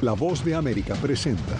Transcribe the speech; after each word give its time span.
La 0.00 0.12
voz 0.12 0.44
de 0.44 0.54
América 0.54 0.94
presenta. 0.94 1.56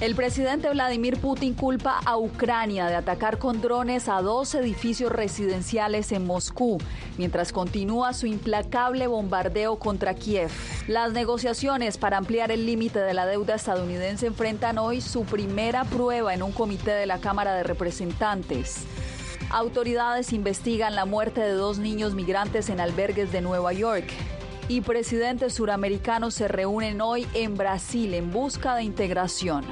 El 0.00 0.16
presidente 0.16 0.68
Vladimir 0.70 1.20
Putin 1.20 1.54
culpa 1.54 2.00
a 2.04 2.16
Ucrania 2.16 2.86
de 2.86 2.96
atacar 2.96 3.38
con 3.38 3.60
drones 3.60 4.08
a 4.08 4.20
dos 4.20 4.52
edificios 4.56 5.12
residenciales 5.12 6.10
en 6.10 6.26
Moscú, 6.26 6.78
mientras 7.18 7.52
continúa 7.52 8.12
su 8.14 8.26
implacable 8.26 9.06
bombardeo 9.06 9.78
contra 9.78 10.14
Kiev. 10.14 10.50
Las 10.88 11.12
negociaciones 11.12 11.98
para 11.98 12.16
ampliar 12.16 12.50
el 12.50 12.66
límite 12.66 12.98
de 12.98 13.14
la 13.14 13.26
deuda 13.26 13.54
estadounidense 13.54 14.26
enfrentan 14.26 14.78
hoy 14.78 15.00
su 15.00 15.22
primera 15.22 15.84
prueba 15.84 16.34
en 16.34 16.42
un 16.42 16.50
comité 16.50 16.90
de 16.92 17.06
la 17.06 17.18
Cámara 17.18 17.54
de 17.54 17.62
Representantes. 17.62 18.86
Autoridades 19.50 20.34
investigan 20.34 20.94
la 20.94 21.06
muerte 21.06 21.40
de 21.40 21.52
dos 21.52 21.78
niños 21.78 22.14
migrantes 22.14 22.68
en 22.68 22.80
albergues 22.80 23.32
de 23.32 23.40
Nueva 23.40 23.72
York 23.72 24.04
y 24.68 24.82
presidentes 24.82 25.54
suramericanos 25.54 26.34
se 26.34 26.48
reúnen 26.48 27.00
hoy 27.00 27.26
en 27.32 27.56
Brasil 27.56 28.12
en 28.12 28.30
busca 28.30 28.74
de 28.74 28.82
integración. 28.82 29.64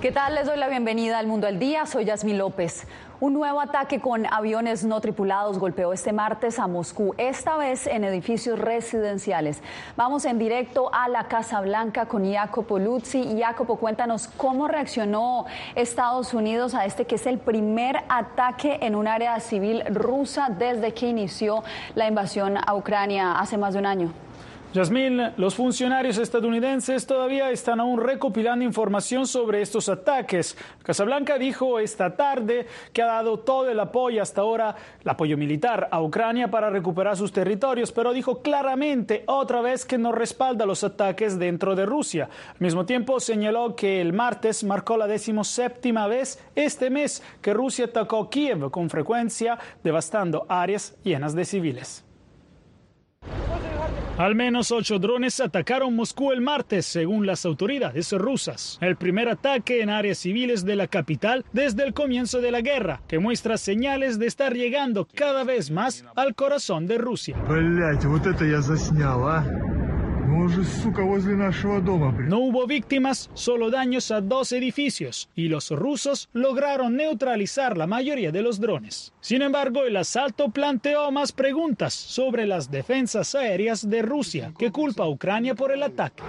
¿Qué 0.00 0.12
tal? 0.12 0.36
Les 0.36 0.46
doy 0.46 0.56
la 0.56 0.68
bienvenida 0.68 1.18
al 1.18 1.26
Mundo 1.26 1.48
al 1.48 1.58
Día. 1.58 1.84
Soy 1.84 2.04
Yasmín 2.04 2.38
López. 2.38 2.86
Un 3.18 3.32
nuevo 3.32 3.60
ataque 3.60 3.98
con 4.00 4.32
aviones 4.32 4.84
no 4.84 5.00
tripulados 5.00 5.58
golpeó 5.58 5.92
este 5.92 6.12
martes 6.12 6.60
a 6.60 6.68
Moscú, 6.68 7.16
esta 7.18 7.56
vez 7.56 7.88
en 7.88 8.04
edificios 8.04 8.60
residenciales. 8.60 9.60
Vamos 9.96 10.24
en 10.24 10.38
directo 10.38 10.88
a 10.94 11.08
la 11.08 11.24
Casa 11.24 11.60
Blanca 11.62 12.06
con 12.06 12.32
Jacopo 12.32 12.78
Luzzi. 12.78 13.40
Jacopo, 13.40 13.74
cuéntanos 13.74 14.28
cómo 14.28 14.68
reaccionó 14.68 15.46
Estados 15.74 16.32
Unidos 16.32 16.76
a 16.76 16.84
este 16.84 17.04
que 17.04 17.16
es 17.16 17.26
el 17.26 17.38
primer 17.38 17.96
ataque 18.08 18.78
en 18.82 18.94
un 18.94 19.08
área 19.08 19.40
civil 19.40 19.82
rusa 19.88 20.46
desde 20.48 20.94
que 20.94 21.08
inició 21.08 21.64
la 21.96 22.06
invasión 22.06 22.56
a 22.64 22.72
Ucrania 22.76 23.32
hace 23.32 23.58
más 23.58 23.72
de 23.72 23.80
un 23.80 23.86
año. 23.86 24.27
Yasmín, 24.74 25.32
los 25.38 25.54
funcionarios 25.54 26.18
estadounidenses 26.18 27.06
todavía 27.06 27.50
están 27.50 27.80
aún 27.80 28.02
recopilando 28.02 28.66
información 28.66 29.26
sobre 29.26 29.62
estos 29.62 29.88
ataques. 29.88 30.58
Casablanca 30.82 31.38
dijo 31.38 31.78
esta 31.78 32.16
tarde 32.16 32.66
que 32.92 33.00
ha 33.00 33.06
dado 33.06 33.38
todo 33.38 33.70
el 33.70 33.80
apoyo 33.80 34.20
hasta 34.20 34.42
ahora, 34.42 34.76
el 35.02 35.08
apoyo 35.08 35.38
militar 35.38 35.88
a 35.90 36.02
Ucrania 36.02 36.50
para 36.50 36.68
recuperar 36.68 37.16
sus 37.16 37.32
territorios, 37.32 37.92
pero 37.92 38.12
dijo 38.12 38.42
claramente 38.42 39.24
otra 39.24 39.62
vez 39.62 39.86
que 39.86 39.96
no 39.96 40.12
respalda 40.12 40.66
los 40.66 40.84
ataques 40.84 41.38
dentro 41.38 41.74
de 41.74 41.86
Rusia. 41.86 42.28
Al 42.50 42.60
mismo 42.60 42.84
tiempo 42.84 43.20
señaló 43.20 43.74
que 43.74 44.02
el 44.02 44.12
martes 44.12 44.64
marcó 44.64 44.98
la 44.98 45.06
decimoséptima 45.06 46.06
vez 46.08 46.44
este 46.54 46.90
mes 46.90 47.22
que 47.40 47.54
Rusia 47.54 47.86
atacó 47.86 48.28
Kiev 48.28 48.70
con 48.70 48.90
frecuencia, 48.90 49.58
devastando 49.82 50.44
áreas 50.46 50.94
llenas 51.02 51.34
de 51.34 51.46
civiles. 51.46 52.04
Al 54.18 54.34
menos 54.34 54.72
ocho 54.72 54.98
drones 54.98 55.38
atacaron 55.38 55.94
Moscú 55.94 56.32
el 56.32 56.40
martes, 56.40 56.86
según 56.86 57.24
las 57.24 57.46
autoridades 57.46 58.10
rusas. 58.12 58.76
El 58.80 58.96
primer 58.96 59.28
ataque 59.28 59.80
en 59.80 59.90
áreas 59.90 60.18
civiles 60.18 60.64
de 60.64 60.74
la 60.74 60.88
capital 60.88 61.44
desde 61.52 61.84
el 61.84 61.94
comienzo 61.94 62.40
de 62.40 62.50
la 62.50 62.60
guerra, 62.60 63.00
que 63.06 63.20
muestra 63.20 63.56
señales 63.56 64.18
de 64.18 64.26
estar 64.26 64.54
llegando 64.54 65.06
cada 65.14 65.44
vez 65.44 65.70
más 65.70 66.04
al 66.16 66.34
corazón 66.34 66.88
de 66.88 66.98
Rusia. 66.98 67.36
No 72.28 72.38
hubo 72.38 72.66
víctimas, 72.66 73.28
solo 73.34 73.70
daños 73.70 74.10
a 74.12 74.20
dos 74.20 74.52
edificios, 74.52 75.28
y 75.34 75.48
los 75.48 75.70
rusos 75.70 76.28
lograron 76.32 76.96
neutralizar 76.96 77.76
la 77.76 77.88
mayoría 77.88 78.30
de 78.30 78.42
los 78.42 78.60
drones. 78.60 79.12
Sin 79.20 79.42
embargo, 79.42 79.84
el 79.84 79.96
asalto 79.96 80.50
planteó 80.50 81.10
más 81.10 81.32
preguntas 81.32 81.92
sobre 81.92 82.46
las 82.46 82.70
defensas 82.70 83.34
aéreas 83.34 83.90
de 83.90 84.02
Rusia, 84.02 84.52
que 84.56 84.70
culpa 84.70 85.04
a 85.04 85.08
Ucrania 85.08 85.54
por 85.54 85.72
el 85.72 85.82
ataque. 85.82 86.22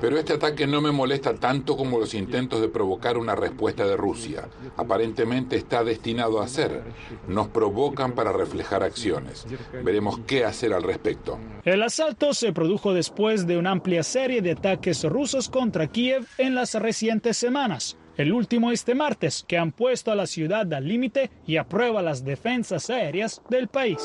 Pero 0.00 0.18
este 0.18 0.32
ataque 0.32 0.66
no 0.66 0.80
me 0.80 0.90
molesta 0.90 1.34
tanto 1.34 1.76
como 1.76 1.98
los 1.98 2.14
intentos 2.14 2.60
de 2.60 2.68
provocar 2.68 3.16
una 3.16 3.34
respuesta 3.34 3.86
de 3.86 3.96
Rusia. 3.96 4.48
Aparentemente 4.76 5.56
está 5.56 5.84
destinado 5.84 6.40
a 6.40 6.44
hacer. 6.44 6.82
Nos 7.28 7.48
provocan 7.48 8.12
para 8.12 8.32
reflejar 8.32 8.82
acciones. 8.82 9.46
Veremos 9.84 10.18
qué 10.26 10.44
hacer 10.44 10.72
al 10.74 10.82
respecto. 10.82 11.38
El 11.64 11.82
asalto 11.82 12.23
se 12.32 12.52
produjo 12.52 12.94
después 12.94 13.46
de 13.46 13.58
una 13.58 13.72
amplia 13.72 14.02
serie 14.02 14.40
de 14.40 14.52
ataques 14.52 15.04
rusos 15.04 15.50
contra 15.50 15.88
Kiev 15.88 16.26
en 16.38 16.54
las 16.54 16.74
recientes 16.74 17.36
semanas. 17.36 17.98
El 18.16 18.32
último 18.32 18.70
este 18.70 18.94
martes, 18.94 19.44
que 19.46 19.58
han 19.58 19.72
puesto 19.72 20.12
a 20.12 20.14
la 20.14 20.26
ciudad 20.26 20.72
al 20.72 20.88
límite 20.88 21.30
y 21.46 21.56
a 21.56 21.68
prueba 21.68 22.00
las 22.00 22.24
defensas 22.24 22.88
aéreas 22.88 23.42
del 23.50 23.68
país. 23.68 23.98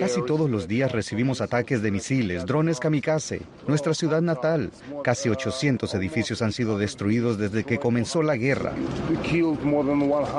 Casi 0.00 0.22
todos 0.26 0.50
los 0.50 0.68
días 0.68 0.92
recibimos 0.92 1.40
ataques 1.40 1.82
de 1.82 1.90
misiles, 1.90 2.44
drones 2.44 2.80
kamikaze. 2.80 3.40
Nuestra 3.66 3.94
ciudad 3.94 4.20
natal, 4.20 4.70
casi 5.02 5.28
800 5.28 5.94
edificios 5.94 6.42
han 6.42 6.52
sido 6.52 6.78
destruidos 6.78 7.38
desde 7.38 7.64
que 7.64 7.78
comenzó 7.78 8.22
la 8.22 8.36
guerra. 8.36 8.74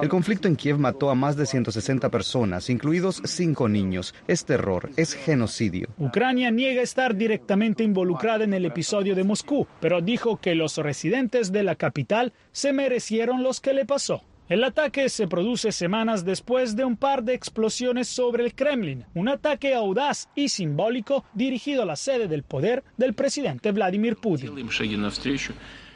El 0.01 0.09
conflicto 0.09 0.47
en 0.47 0.55
Kiev 0.55 0.77
mató 0.77 1.09
a 1.09 1.15
más 1.15 1.37
de 1.37 1.45
160 1.45 2.09
personas, 2.09 2.69
incluidos 2.69 3.21
cinco 3.25 3.67
niños. 3.67 4.13
Es 4.27 4.45
terror, 4.45 4.89
es 4.95 5.13
genocidio. 5.13 5.87
Ucrania 5.97 6.51
niega 6.51 6.81
estar 6.81 7.15
directamente 7.15 7.83
involucrada 7.83 8.43
en 8.43 8.53
el 8.53 8.65
episodio 8.65 9.15
de 9.15 9.23
Moscú, 9.23 9.67
pero 9.79 10.01
dijo 10.01 10.37
que 10.37 10.55
los 10.55 10.77
residentes 10.77 11.51
de 11.51 11.63
la 11.63 11.75
capital 11.75 12.33
se 12.51 12.73
merecieron 12.73 13.43
los 13.43 13.61
que 13.61 13.73
le 13.73 13.85
pasó. 13.85 14.23
El 14.49 14.63
ataque 14.63 15.09
se 15.09 15.27
produce 15.27 15.71
semanas 15.71 16.25
después 16.25 16.75
de 16.75 16.83
un 16.83 16.97
par 16.97 17.23
de 17.23 17.35
explosiones 17.35 18.07
sobre 18.07 18.43
el 18.43 18.55
Kremlin, 18.55 19.05
un 19.13 19.29
ataque 19.29 19.75
audaz 19.75 20.27
y 20.33 20.49
simbólico 20.49 21.23
dirigido 21.35 21.83
a 21.83 21.85
la 21.85 21.95
sede 21.95 22.27
del 22.27 22.41
poder 22.41 22.83
del 22.97 23.13
presidente 23.13 23.71
Vladimir 23.71 24.15
Putin. 24.15 24.47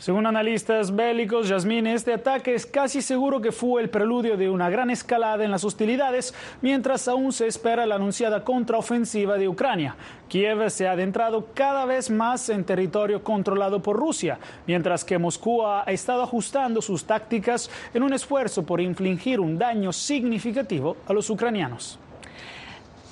Según 0.04 0.26
analistas 0.26 0.94
bélicos, 0.94 1.48
Yasmín, 1.48 1.88
este 1.88 2.12
ataque 2.12 2.54
es 2.54 2.66
casi 2.66 3.02
seguro 3.02 3.40
que 3.40 3.54
fue 3.54 3.82
el 3.82 3.90
preludio 3.90 4.36
de 4.36 4.50
una 4.50 4.70
gran 4.70 4.90
escalada 4.90 5.46
en 5.46 5.50
las 5.50 5.64
hostilidades, 5.64 6.34
mientras 6.62 7.08
aún 7.08 7.32
se 7.32 7.48
espera 7.48 7.86
la 7.86 7.96
anunciada 7.96 8.44
contraofensiva 8.44 9.38
de 9.38 9.48
Ucrania. 9.48 9.96
Kiev 10.28 10.70
se 10.72 10.90
ha 10.90 10.92
adentrado 10.92 11.48
cada 11.54 11.86
vez 11.86 12.10
más 12.10 12.50
en 12.50 12.66
territorio 12.66 13.24
controlado 13.24 13.82
por 13.82 13.96
Rusia, 13.96 14.40
mientras 14.68 15.06
que 15.06 15.18
Moscú 15.18 15.66
ha 15.66 15.84
estado 15.84 16.24
ajustando 16.24 16.82
sus 16.82 17.06
tácticas 17.06 17.70
en 17.94 18.04
un 18.04 18.12
esfuerzo 18.12 18.64
por 18.64 18.82
infligir 18.82 19.40
un 19.40 19.58
daño 19.58 19.94
significativo 19.94 20.98
a 21.08 21.14
los 21.14 21.30
ucranianos. 21.30 21.98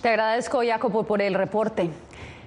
Te 0.02 0.10
agradezco, 0.10 0.62
Jacopo, 0.62 1.04
por 1.04 1.22
el 1.22 1.36
reporte. 1.36 1.90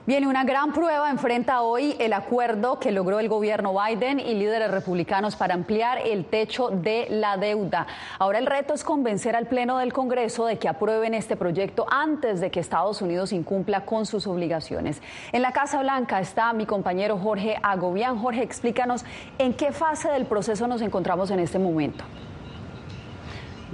Viene 0.07 0.29
una 0.29 0.45
gran 0.45 0.75
prueba, 0.75 1.09
enfrenta 1.09 1.63
hoy 1.63 1.97
el 1.99 2.13
acuerdo 2.13 2.79
que 2.79 2.93
logró 2.93 3.21
el 3.21 3.31
gobierno 3.31 3.73
Biden 3.73 4.21
y 4.21 4.35
líderes 4.35 4.71
republicanos 4.71 5.35
para 5.35 5.55
ampliar 5.55 5.97
el 6.05 6.27
techo 6.27 6.69
de 6.69 7.07
la 7.09 7.39
deuda. 7.39 7.87
Ahora 8.19 8.39
el 8.39 8.45
reto 8.45 8.75
es 8.75 8.85
convencer 8.85 9.35
al 9.35 9.47
Pleno 9.47 9.79
del 9.79 9.95
Congreso 9.95 10.45
de 10.45 10.59
que 10.59 10.69
aprueben 10.69 11.15
este 11.15 11.37
proyecto 11.37 11.87
antes 11.91 12.43
de 12.43 12.51
que 12.51 12.61
Estados 12.61 13.01
Unidos 13.01 13.33
incumpla 13.33 13.87
con 13.87 14.05
sus 14.05 14.27
obligaciones. 14.27 15.01
En 15.33 15.41
la 15.41 15.53
Casa 15.53 15.81
Blanca 15.81 16.21
está 16.21 16.53
mi 16.53 16.67
compañero 16.67 17.17
Jorge 17.17 17.57
Agobián. 17.63 18.19
Jorge, 18.19 18.43
explícanos 18.43 19.07
en 19.39 19.55
qué 19.55 19.73
fase 19.73 20.11
del 20.11 20.27
proceso 20.27 20.69
nos 20.69 20.83
encontramos 20.83 21.31
en 21.31 21.39
este 21.39 21.59
momento. 21.59 22.05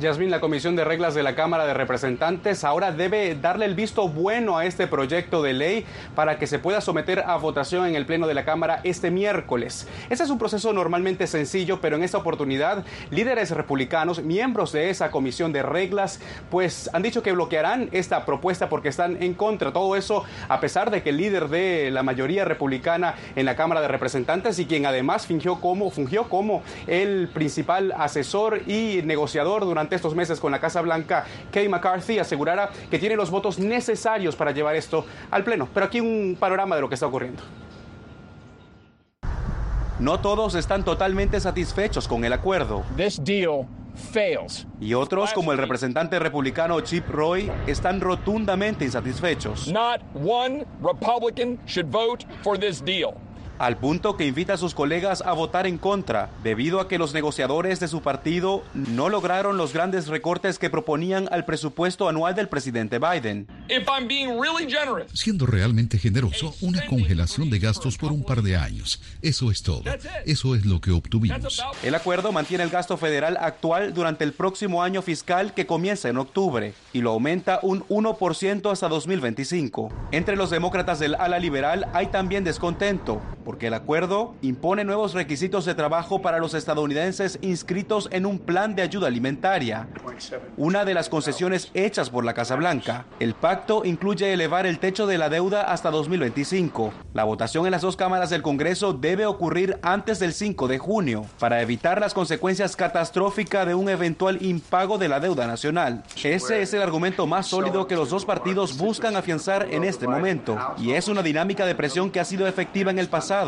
Yasmín, 0.01 0.31
la 0.31 0.41
Comisión 0.41 0.77
de 0.77 0.85
Reglas 0.85 1.15
de 1.15 1.23
la 1.23 1.35
Cámara 1.35 1.67
de 1.67 1.75
Representantes 1.75 2.65
ahora 2.65 2.91
debe 2.91 3.35
darle 3.35 3.67
el 3.67 3.75
visto 3.75 4.09
bueno 4.09 4.57
a 4.57 4.65
este 4.65 4.87
proyecto 4.87 5.43
de 5.43 5.53
ley 5.53 5.85
para 6.15 6.39
que 6.39 6.47
se 6.47 6.59
pueda 6.59 6.81
someter 6.81 7.21
a 7.27 7.37
votación 7.37 7.87
en 7.87 7.95
el 7.95 8.07
Pleno 8.07 8.27
de 8.27 8.33
la 8.33 8.47
Cámara 8.47 8.81
este 8.83 9.11
miércoles. 9.11 9.87
Este 10.09 10.25
es 10.25 10.31
un 10.31 10.39
proceso 10.39 10.73
normalmente 10.73 11.27
sencillo, 11.27 11.83
pero 11.83 11.97
en 11.97 12.03
esta 12.03 12.17
oportunidad 12.17 12.83
líderes 13.11 13.51
republicanos, 13.51 14.23
miembros 14.23 14.73
de 14.73 14.89
esa 14.89 15.11
Comisión 15.11 15.53
de 15.53 15.63
Reglas, 15.63 16.19
pues 16.51 16.89
han 16.95 17.03
dicho 17.03 17.23
que 17.23 17.33
bloquearán 17.33 17.91
esta 17.93 18.25
propuesta 18.25 18.71
porque 18.71 18.89
están 18.89 19.23
en 19.23 19.35
contra. 19.35 19.71
Todo 19.71 19.97
eso 19.97 20.25
a 20.49 20.61
pesar 20.61 20.91
de 20.91 21.03
que 21.03 21.11
el 21.11 21.19
líder 21.19 21.49
de 21.49 21.91
la 21.91 22.03
mayoría 22.03 22.47
republicana 22.47 23.17
en 23.37 23.45
la 23.45 23.55
Cámara 23.55 23.83
de 23.83 23.89
Representantes 23.89 24.59
y 24.59 24.65
quien 24.65 24.87
además 24.87 25.27
fingió 25.27 25.61
como, 25.61 25.91
fungió 25.91 26.31
como 26.31 26.63
el 26.87 27.29
principal 27.29 27.93
asesor 27.99 28.63
y 28.67 29.03
negociador 29.05 29.67
durante 29.67 29.90
estos 29.97 30.15
meses 30.15 30.41
con 30.41 30.53
la 30.53 30.61
Casa 30.61 30.81
Blanca, 30.81 31.25
Kay 31.51 31.69
McCarthy, 31.69 32.19
asegurara 32.19 32.71
que 32.91 32.99
tiene 32.99 33.17
los 33.17 33.31
votos 33.31 33.59
necesarios 33.59 34.37
para 34.37 34.53
llevar 34.53 34.77
esto 34.77 35.07
al 35.31 35.45
Pleno. 35.45 35.69
Pero 35.73 35.87
aquí 35.87 36.01
un 36.01 36.37
panorama 36.39 36.77
de 36.77 36.83
lo 36.83 36.89
que 36.89 36.95
está 36.95 37.07
ocurriendo. 37.07 37.43
No 39.99 40.19
todos 40.21 40.55
están 40.55 40.83
totalmente 40.83 41.39
satisfechos 41.41 42.09
con 42.09 42.25
el 42.25 42.33
acuerdo. 42.33 42.85
Y 44.81 44.95
otros, 44.95 45.33
como 45.35 45.53
el 45.53 45.59
representante 45.59 46.19
republicano 46.19 46.81
Chip 46.81 47.09
Roy, 47.09 47.51
están 47.67 48.01
rotundamente 48.01 48.85
insatisfechos. 48.85 49.69
Not 49.69 50.01
one 50.15 50.65
Republican 50.81 51.59
should 51.67 51.91
vote 51.91 52.25
for 52.43 52.59
this 52.59 52.83
deal. 52.83 53.15
Al 53.61 53.77
punto 53.77 54.17
que 54.17 54.27
invita 54.27 54.55
a 54.55 54.57
sus 54.57 54.75
colegas 54.75 55.21
a 55.21 55.35
votar 55.35 55.67
en 55.67 55.77
contra, 55.77 56.31
debido 56.43 56.81
a 56.81 56.89
que 56.89 56.97
los 56.97 57.13
negociadores 57.13 57.79
de 57.79 57.89
su 57.89 58.01
partido 58.01 58.65
no 58.73 59.11
lograron 59.11 59.59
los 59.59 59.75
grandes 59.75 60.09
recortes 60.09 60.59
que 60.59 60.71
proponían 60.71 61.29
al 61.31 61.45
presupuesto 61.45 62.09
anual 62.09 62.35
del 62.35 62.49
presidente 62.49 62.99
Biden. 62.99 63.47
Siendo 65.13 65.45
realmente 65.45 65.99
generoso, 65.99 66.55
una 66.63 66.87
congelación 66.87 67.51
de 67.51 67.59
gastos 67.59 67.99
por 67.99 68.13
un 68.13 68.25
par 68.25 68.41
de 68.41 68.57
años. 68.57 69.03
Eso 69.21 69.51
es 69.51 69.63
todo. 69.63 69.83
Eso 70.25 70.55
es 70.55 70.65
lo 70.65 70.81
que 70.81 70.93
obtuvimos. 70.93 71.63
El 71.83 71.95
acuerdo 71.95 72.33
mantiene 72.33 72.65
el 72.65 72.71
gasto 72.71 72.97
federal 72.97 73.37
actual 73.39 73.93
durante 73.93 74.25
el 74.25 74.33
próximo 74.33 74.83
año 74.83 75.03
fiscal 75.03 75.53
que 75.53 75.67
comienza 75.67 76.09
en 76.09 76.17
octubre 76.17 76.73
y 76.95 77.03
lo 77.03 77.11
aumenta 77.11 77.61
un 77.63 77.83
1% 77.89 78.73
hasta 78.73 78.89
2025. 78.89 79.93
Entre 80.13 80.37
los 80.37 80.49
demócratas 80.49 80.99
del 80.99 81.15
ala 81.15 81.39
liberal 81.39 81.89
hay 81.93 82.07
también 82.07 82.43
descontento, 82.43 83.21
porque 83.51 83.67
el 83.67 83.75
acuerdo 83.75 84.37
impone 84.43 84.85
nuevos 84.85 85.13
requisitos 85.13 85.65
de 85.65 85.75
trabajo 85.75 86.23
para 86.23 86.39
los 86.39 86.55
estadounidenses 86.55 87.37
inscritos 87.43 88.09
en 88.13 88.25
un 88.25 88.39
plan 88.39 88.77
de 88.77 88.83
ayuda 88.83 89.09
alimentaria. 89.09 89.89
Una 90.57 90.85
de 90.85 90.95
las 90.95 91.09
concesiones 91.09 91.73
hechas 91.75 92.11
por 92.11 92.25
la 92.25 92.33
Casa 92.33 92.55
Blanca. 92.55 93.07
El 93.19 93.35
pacto 93.35 93.83
incluye 93.85 94.33
elevar 94.33 94.69
el 94.69 94.79
techo 94.79 95.09
de 95.09 95.19
la 95.19 95.29
deuda 95.29 95.63
hasta 95.63 95.91
2025. 95.91 96.93
La 97.13 97.25
votación 97.25 97.67
en 97.67 97.73
las 97.73 97.83
dos 97.83 97.97
cámaras 97.97 98.31
del 98.31 98.41
Congreso 98.41 98.93
debe 98.93 99.27
ocurrir 99.27 99.81
antes 99.83 100.21
del 100.21 100.33
5 100.33 100.69
de 100.69 100.79
junio 100.79 101.27
para 101.41 101.61
evitar 101.61 102.01
las 102.01 102.15
consecuencias 102.15 102.77
catastróficas 102.77 103.67
de 103.67 103.75
un 103.75 103.89
eventual 103.89 104.41
impago 104.43 104.97
de 104.97 105.09
la 105.09 105.19
deuda 105.19 105.49
nacional. 105.49 106.05
Ese 106.23 106.63
es 106.63 106.73
el 106.73 106.83
argumento 106.83 107.27
más 107.27 107.49
sólido 107.49 107.89
que 107.89 107.97
los 107.97 108.11
dos 108.11 108.25
partidos 108.25 108.79
buscan 108.79 109.17
afianzar 109.17 109.67
en 109.73 109.83
este 109.83 110.07
momento 110.07 110.57
y 110.79 110.93
es 110.93 111.09
una 111.09 111.25
dinámica 111.25 111.67
de 111.67 111.75
presión 111.75 112.13
que 112.13 112.21
ha 112.21 112.25
sido 112.25 112.47
efectiva 112.47 112.93
en 112.93 113.01
el 113.01 113.09
pasado, 113.09 113.40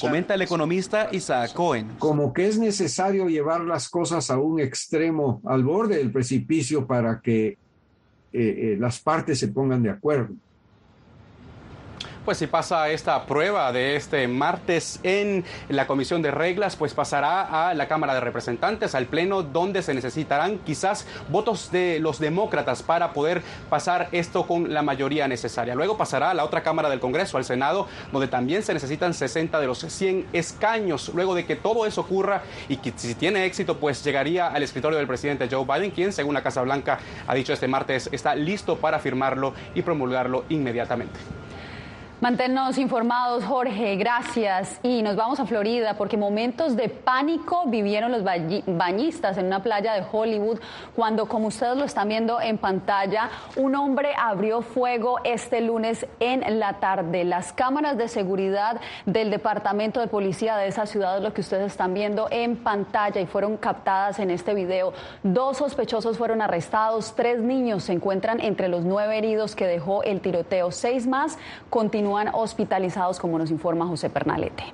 comenta 0.00 0.34
el 0.34 0.42
economista 0.42 1.08
Isaac 1.12 1.52
Cohen. 1.52 1.88
Como 1.98 2.32
que 2.32 2.46
es 2.46 2.58
necesario 2.58 3.28
llevar 3.28 3.62
las 3.62 3.88
cosas 3.88 4.30
a 4.30 4.38
un 4.38 4.60
extremo, 4.60 5.40
al 5.44 5.64
borde 5.64 5.96
del 5.98 6.10
precipicio, 6.10 6.86
para 6.86 7.20
que 7.20 7.48
eh, 7.48 7.56
eh, 8.32 8.76
las 8.78 9.00
partes 9.00 9.38
se 9.38 9.48
pongan 9.48 9.82
de 9.82 9.90
acuerdo. 9.90 10.34
Pues 12.24 12.38
si 12.38 12.46
pasa 12.46 12.88
esta 12.90 13.26
prueba 13.26 13.72
de 13.72 13.96
este 13.96 14.28
martes 14.28 15.00
en 15.02 15.44
la 15.68 15.88
Comisión 15.88 16.22
de 16.22 16.30
Reglas, 16.30 16.76
pues 16.76 16.94
pasará 16.94 17.70
a 17.70 17.74
la 17.74 17.88
Cámara 17.88 18.14
de 18.14 18.20
Representantes, 18.20 18.94
al 18.94 19.06
Pleno, 19.06 19.42
donde 19.42 19.82
se 19.82 19.92
necesitarán 19.92 20.58
quizás 20.58 21.04
votos 21.30 21.72
de 21.72 21.98
los 21.98 22.20
demócratas 22.20 22.84
para 22.84 23.12
poder 23.12 23.42
pasar 23.68 24.08
esto 24.12 24.46
con 24.46 24.72
la 24.72 24.82
mayoría 24.82 25.26
necesaria. 25.26 25.74
Luego 25.74 25.96
pasará 25.96 26.30
a 26.30 26.34
la 26.34 26.44
otra 26.44 26.62
Cámara 26.62 26.88
del 26.88 27.00
Congreso, 27.00 27.38
al 27.38 27.44
Senado, 27.44 27.88
donde 28.12 28.28
también 28.28 28.62
se 28.62 28.72
necesitan 28.72 29.14
60 29.14 29.58
de 29.58 29.66
los 29.66 29.80
100 29.80 30.28
escaños. 30.32 31.10
Luego 31.14 31.34
de 31.34 31.44
que 31.44 31.56
todo 31.56 31.86
eso 31.86 32.02
ocurra 32.02 32.42
y 32.68 32.76
que 32.76 32.92
si 32.94 33.16
tiene 33.16 33.46
éxito, 33.46 33.78
pues 33.78 34.04
llegaría 34.04 34.46
al 34.46 34.62
escritorio 34.62 34.96
del 34.96 35.08
presidente 35.08 35.48
Joe 35.50 35.64
Biden, 35.64 35.90
quien, 35.90 36.12
según 36.12 36.34
la 36.34 36.44
Casa 36.44 36.62
Blanca, 36.62 37.00
ha 37.26 37.34
dicho 37.34 37.52
este 37.52 37.66
martes, 37.66 38.08
está 38.12 38.36
listo 38.36 38.76
para 38.76 39.00
firmarlo 39.00 39.54
y 39.74 39.82
promulgarlo 39.82 40.44
inmediatamente. 40.50 41.18
Manténnos 42.22 42.78
informados, 42.78 43.44
Jorge, 43.44 43.96
gracias. 43.96 44.78
Y 44.84 45.02
nos 45.02 45.16
vamos 45.16 45.40
a 45.40 45.44
Florida 45.44 45.94
porque 45.98 46.16
momentos 46.16 46.76
de 46.76 46.88
pánico 46.88 47.64
vivieron 47.66 48.12
los 48.12 48.22
bañistas 48.22 49.38
en 49.38 49.46
una 49.46 49.60
playa 49.60 49.94
de 49.94 50.04
Hollywood 50.08 50.60
cuando, 50.94 51.26
como 51.26 51.48
ustedes 51.48 51.76
lo 51.76 51.82
están 51.82 52.06
viendo 52.06 52.40
en 52.40 52.58
pantalla, 52.58 53.28
un 53.56 53.74
hombre 53.74 54.10
abrió 54.16 54.62
fuego 54.62 55.18
este 55.24 55.62
lunes 55.62 56.06
en 56.20 56.60
la 56.60 56.74
tarde. 56.74 57.24
Las 57.24 57.52
cámaras 57.52 57.98
de 57.98 58.06
seguridad 58.06 58.80
del 59.04 59.32
Departamento 59.32 59.98
de 59.98 60.06
Policía 60.06 60.56
de 60.56 60.68
esa 60.68 60.86
ciudad 60.86 61.16
es 61.16 61.24
lo 61.24 61.34
que 61.34 61.40
ustedes 61.40 61.72
están 61.72 61.92
viendo 61.92 62.28
en 62.30 62.54
pantalla 62.54 63.20
y 63.20 63.26
fueron 63.26 63.56
captadas 63.56 64.20
en 64.20 64.30
este 64.30 64.54
video. 64.54 64.92
Dos 65.24 65.56
sospechosos 65.56 66.18
fueron 66.18 66.40
arrestados, 66.40 67.14
tres 67.16 67.40
niños 67.40 67.82
se 67.82 67.94
encuentran 67.94 68.38
entre 68.38 68.68
los 68.68 68.84
nueve 68.84 69.18
heridos 69.18 69.56
que 69.56 69.66
dejó 69.66 70.04
el 70.04 70.20
tiroteo. 70.20 70.70
Seis 70.70 71.08
más 71.08 71.36
continúan 71.68 72.11
hospitalizados, 72.32 73.18
como 73.18 73.38
nos 73.38 73.50
informa 73.50 73.86
José 73.86 74.10
Pernalete. 74.10 74.64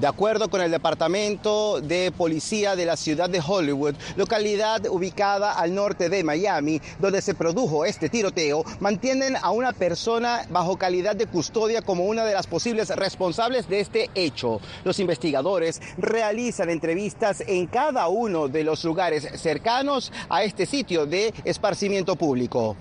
De 0.00 0.06
acuerdo 0.06 0.48
con 0.48 0.62
el 0.62 0.70
Departamento 0.70 1.82
de 1.82 2.10
Policía 2.10 2.74
de 2.74 2.86
la 2.86 2.96
ciudad 2.96 3.28
de 3.28 3.42
Hollywood, 3.46 3.94
localidad 4.16 4.86
ubicada 4.86 5.52
al 5.52 5.74
norte 5.74 6.08
de 6.08 6.24
Miami, 6.24 6.80
donde 6.98 7.20
se 7.20 7.34
produjo 7.34 7.84
este 7.84 8.08
tiroteo, 8.08 8.64
mantienen 8.80 9.36
a 9.36 9.50
una 9.50 9.74
persona 9.74 10.46
bajo 10.48 10.78
calidad 10.78 11.16
de 11.16 11.26
custodia 11.26 11.82
como 11.82 12.06
una 12.06 12.24
de 12.24 12.32
las 12.32 12.46
posibles 12.46 12.88
responsables 12.96 13.68
de 13.68 13.80
este 13.80 14.10
hecho. 14.14 14.62
Los 14.84 15.00
investigadores 15.00 15.82
realizan 15.98 16.70
entrevistas 16.70 17.42
en 17.46 17.66
cada 17.66 18.08
uno 18.08 18.48
de 18.48 18.64
los 18.64 18.82
lugares 18.86 19.28
cercanos 19.38 20.12
a 20.30 20.44
este 20.44 20.64
sitio 20.64 21.04
de 21.04 21.34
esparcimiento 21.44 22.16
público. 22.16 22.74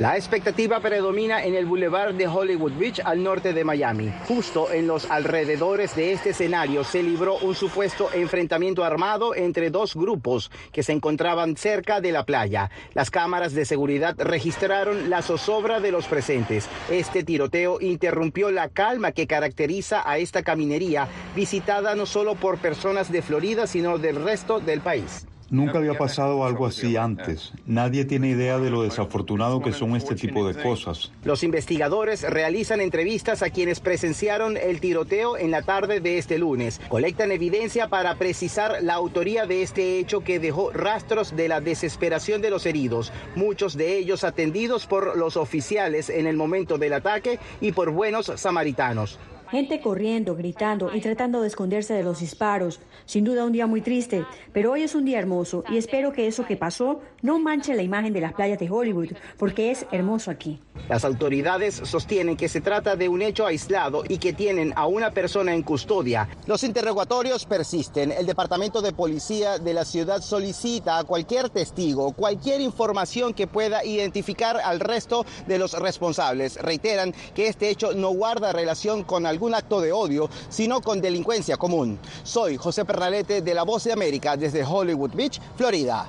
La 0.00 0.16
expectativa 0.16 0.80
predomina 0.80 1.44
en 1.44 1.54
el 1.54 1.66
Boulevard 1.66 2.14
de 2.14 2.26
Hollywood 2.26 2.72
Beach 2.72 3.00
al 3.04 3.22
norte 3.22 3.52
de 3.52 3.62
Miami. 3.62 4.12
Justo 4.26 4.72
en 4.72 4.88
los 4.88 5.08
alrededores 5.08 5.94
de 5.94 6.12
este 6.12 6.30
escenario 6.30 6.82
se 6.82 7.00
libró 7.00 7.36
un 7.38 7.54
supuesto 7.54 8.08
enfrentamiento 8.12 8.82
armado 8.82 9.36
entre 9.36 9.70
dos 9.70 9.94
grupos 9.94 10.50
que 10.72 10.82
se 10.82 10.90
encontraban 10.90 11.56
cerca 11.56 12.00
de 12.00 12.10
la 12.10 12.24
playa. 12.26 12.72
Las 12.92 13.12
cámaras 13.12 13.52
de 13.52 13.64
seguridad 13.64 14.16
registraron 14.18 15.10
la 15.10 15.22
zozobra 15.22 15.78
de 15.78 15.92
los 15.92 16.06
presentes. 16.06 16.68
Este 16.90 17.22
tiroteo 17.22 17.80
interrumpió 17.80 18.50
la 18.50 18.70
calma 18.70 19.12
que 19.12 19.28
caracteriza 19.28 20.02
a 20.04 20.18
esta 20.18 20.42
caminería, 20.42 21.06
visitada 21.36 21.94
no 21.94 22.06
solo 22.06 22.34
por 22.34 22.58
personas 22.58 23.12
de 23.12 23.22
Florida, 23.22 23.68
sino 23.68 23.98
del 23.98 24.16
resto 24.24 24.58
del 24.58 24.80
país. 24.80 25.24
Nunca 25.50 25.78
había 25.78 25.96
pasado 25.96 26.44
algo 26.44 26.66
así 26.66 26.96
antes. 26.96 27.52
Nadie 27.66 28.04
tiene 28.04 28.28
idea 28.28 28.58
de 28.58 28.70
lo 28.70 28.82
desafortunado 28.82 29.60
que 29.60 29.72
son 29.72 29.96
este 29.96 30.14
tipo 30.14 30.46
de 30.46 30.60
cosas. 30.60 31.12
Los 31.24 31.42
investigadores 31.42 32.22
realizan 32.22 32.80
entrevistas 32.80 33.42
a 33.42 33.50
quienes 33.50 33.80
presenciaron 33.80 34.56
el 34.56 34.80
tiroteo 34.80 35.36
en 35.36 35.50
la 35.50 35.62
tarde 35.62 36.00
de 36.00 36.18
este 36.18 36.38
lunes. 36.38 36.80
Colectan 36.88 37.32
evidencia 37.32 37.88
para 37.88 38.16
precisar 38.16 38.82
la 38.82 38.94
autoría 38.94 39.46
de 39.46 39.62
este 39.62 39.98
hecho 39.98 40.20
que 40.20 40.38
dejó 40.38 40.70
rastros 40.72 41.36
de 41.36 41.48
la 41.48 41.60
desesperación 41.60 42.42
de 42.42 42.50
los 42.50 42.66
heridos, 42.66 43.12
muchos 43.34 43.76
de 43.76 43.98
ellos 43.98 44.24
atendidos 44.24 44.86
por 44.86 45.16
los 45.16 45.36
oficiales 45.36 46.10
en 46.10 46.26
el 46.26 46.36
momento 46.36 46.78
del 46.78 46.94
ataque 46.94 47.38
y 47.60 47.72
por 47.72 47.90
buenos 47.90 48.32
samaritanos. 48.36 49.18
Gente 49.50 49.80
corriendo, 49.80 50.34
gritando 50.36 50.94
y 50.94 51.00
tratando 51.00 51.40
de 51.40 51.48
esconderse 51.48 51.94
de 51.94 52.02
los 52.02 52.20
disparos. 52.20 52.80
Sin 53.04 53.24
duda 53.24 53.44
un 53.44 53.52
día 53.52 53.66
muy 53.66 53.80
triste, 53.82 54.24
pero 54.52 54.72
hoy 54.72 54.82
es 54.82 54.94
un 54.94 55.04
día 55.04 55.18
hermoso 55.18 55.64
y 55.68 55.76
espero 55.76 56.12
que 56.12 56.26
eso 56.26 56.46
que 56.46 56.56
pasó 56.56 57.00
no 57.22 57.38
manche 57.38 57.74
la 57.74 57.82
imagen 57.82 58.12
de 58.12 58.20
las 58.20 58.32
playas 58.32 58.58
de 58.58 58.70
Hollywood, 58.70 59.12
porque 59.38 59.70
es 59.70 59.86
hermoso 59.92 60.30
aquí. 60.30 60.60
Las 60.88 61.04
autoridades 61.04 61.74
sostienen 61.74 62.36
que 62.36 62.48
se 62.48 62.60
trata 62.60 62.96
de 62.96 63.08
un 63.08 63.22
hecho 63.22 63.46
aislado 63.46 64.04
y 64.08 64.18
que 64.18 64.32
tienen 64.32 64.72
a 64.76 64.86
una 64.86 65.10
persona 65.10 65.54
en 65.54 65.62
custodia. 65.62 66.28
Los 66.46 66.64
interrogatorios 66.64 67.46
persisten. 67.46 68.12
El 68.12 68.26
Departamento 68.26 68.82
de 68.82 68.92
Policía 68.92 69.58
de 69.58 69.74
la 69.74 69.84
ciudad 69.84 70.20
solicita 70.20 70.98
a 70.98 71.04
cualquier 71.04 71.50
testigo, 71.50 72.12
cualquier 72.12 72.60
información 72.60 73.34
que 73.34 73.46
pueda 73.46 73.84
identificar 73.84 74.56
al 74.56 74.80
resto 74.80 75.24
de 75.46 75.58
los 75.58 75.72
responsables. 75.78 76.56
Reiteran 76.56 77.14
que 77.34 77.48
este 77.48 77.70
hecho 77.70 77.94
no 77.94 78.10
guarda 78.10 78.52
relación 78.52 79.04
con 79.04 79.26
algún 79.34 79.54
acto 79.54 79.80
de 79.80 79.92
odio, 79.92 80.30
sino 80.48 80.80
con 80.80 81.00
delincuencia 81.00 81.56
común. 81.56 81.98
Soy 82.22 82.56
José 82.56 82.84
Pernalete 82.84 83.42
de 83.42 83.54
La 83.54 83.64
Voz 83.64 83.84
de 83.84 83.92
América 83.92 84.36
desde 84.36 84.64
Hollywood 84.64 85.10
Beach, 85.14 85.40
Florida. 85.56 86.08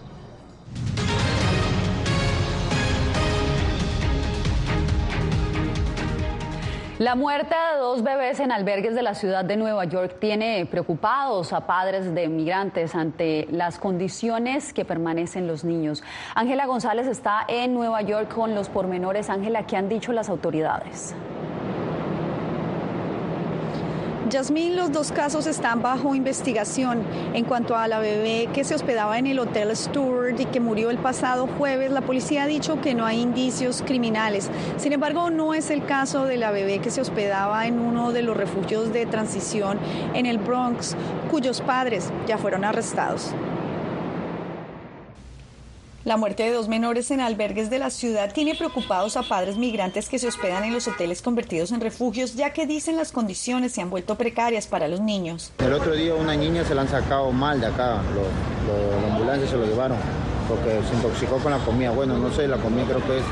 La 6.98 7.16
muerte 7.16 7.54
de 7.54 7.80
dos 7.82 8.04
bebés 8.04 8.40
en 8.40 8.54
albergues 8.54 8.96
de 8.96 9.02
la 9.02 9.16
ciudad 9.16 9.44
de 9.44 9.58
Nueva 9.58 9.84
York 9.84 10.16
tiene 10.22 10.66
preocupados 10.66 11.52
a 11.52 11.68
padres 11.68 12.16
de 12.16 12.30
migrantes 12.30 12.96
ante 12.96 13.50
las 13.52 13.80
condiciones 13.80 14.72
que 14.72 14.86
permanecen 14.86 15.46
los 15.46 15.66
niños. 15.66 16.04
Ángela 16.36 16.66
González 16.66 17.08
está 17.08 17.44
en 17.50 17.74
Nueva 17.74 18.02
York 18.02 18.34
con 18.34 18.56
los 18.56 18.70
pormenores. 18.70 19.30
Ángela, 19.30 19.68
¿qué 19.68 19.76
han 19.76 19.90
dicho 19.90 20.14
las 20.14 20.30
autoridades? 20.30 21.14
Yasmín, 24.30 24.76
los 24.76 24.92
dos 24.92 25.12
casos 25.12 25.46
están 25.46 25.84
bajo 25.84 26.16
investigación. 26.16 27.04
En 27.36 27.46
cuanto 27.46 27.76
a 27.76 27.88
la 27.88 28.00
bebé 28.00 28.50
que 28.52 28.64
se 28.64 28.74
hospedaba 28.74 29.20
en 29.20 29.28
el 29.28 29.38
Hotel 29.38 29.76
Stewart 29.76 30.40
y 30.40 30.46
que 30.46 30.60
murió 30.60 30.90
el 30.90 30.98
pasado 30.98 31.48
jueves, 31.60 31.92
la 31.92 32.02
policía 32.02 32.44
ha 32.44 32.48
dicho 32.48 32.82
que 32.82 32.96
no 32.96 33.06
hay 33.06 33.22
indicios 33.22 33.84
criminales. 33.86 34.50
Sin 34.78 34.94
embargo, 34.94 35.30
no 35.30 35.54
es 35.54 35.70
el 35.70 35.86
caso 35.86 36.26
de 36.26 36.38
la 36.38 36.50
bebé 36.50 36.80
que 36.80 36.90
se 36.90 37.02
hospedaba 37.02 37.68
en 37.68 37.80
uno 37.80 38.12
de 38.14 38.24
los 38.24 38.36
refugios 38.36 38.92
de 38.92 39.06
transición 39.06 39.78
en 40.16 40.26
el 40.26 40.40
Bronx, 40.40 40.96
cuyos 41.30 41.62
padres 41.62 42.10
ya 42.26 42.40
fueron 42.40 42.66
arrestados. 42.66 43.36
La 46.06 46.18
muerte 46.18 46.44
de 46.44 46.52
dos 46.52 46.68
menores 46.68 47.10
en 47.10 47.20
albergues 47.20 47.72
de 47.72 47.80
la 47.80 47.90
ciudad 47.90 48.32
tiene 48.32 48.54
preocupados 48.54 49.18
a 49.18 49.24
padres 49.24 49.58
migrantes 49.58 50.08
que 50.08 50.20
se 50.20 50.28
hospedan 50.28 50.64
en 50.64 50.72
los 50.72 50.88
hoteles 50.88 51.24
convertidos 51.24 51.72
en 51.72 51.82
refugios, 51.82 52.36
ya 52.36 52.54
que 52.54 52.68
dicen 52.68 52.96
las 52.96 53.12
condiciones 53.12 53.72
se 53.72 53.82
han 53.82 53.90
vuelto 53.90 54.14
precarias 54.14 54.68
para 54.68 54.88
los 54.88 55.00
niños. 55.02 55.52
El 55.58 55.74
otro 55.74 55.96
día 55.96 56.14
una 56.14 56.36
niña 56.36 56.64
se 56.64 56.76
la 56.76 56.82
han 56.82 56.90
sacado 56.90 57.32
mal 57.32 57.60
de 57.60 57.66
acá, 57.66 58.04
los, 58.14 59.12
ambulancias 59.12 59.50
se 59.50 59.58
lo 59.58 59.66
llevaron 59.66 59.98
porque 60.48 60.80
se 60.88 60.94
intoxicó 60.94 61.38
con 61.38 61.52
la 61.52 61.58
comida. 61.58 61.90
Bueno, 61.90 62.20
no 62.20 62.32
sé, 62.32 62.48
la 62.48 62.58
comida 62.58 62.84
creo 62.84 63.04
que 63.04 63.18
es 63.18 63.26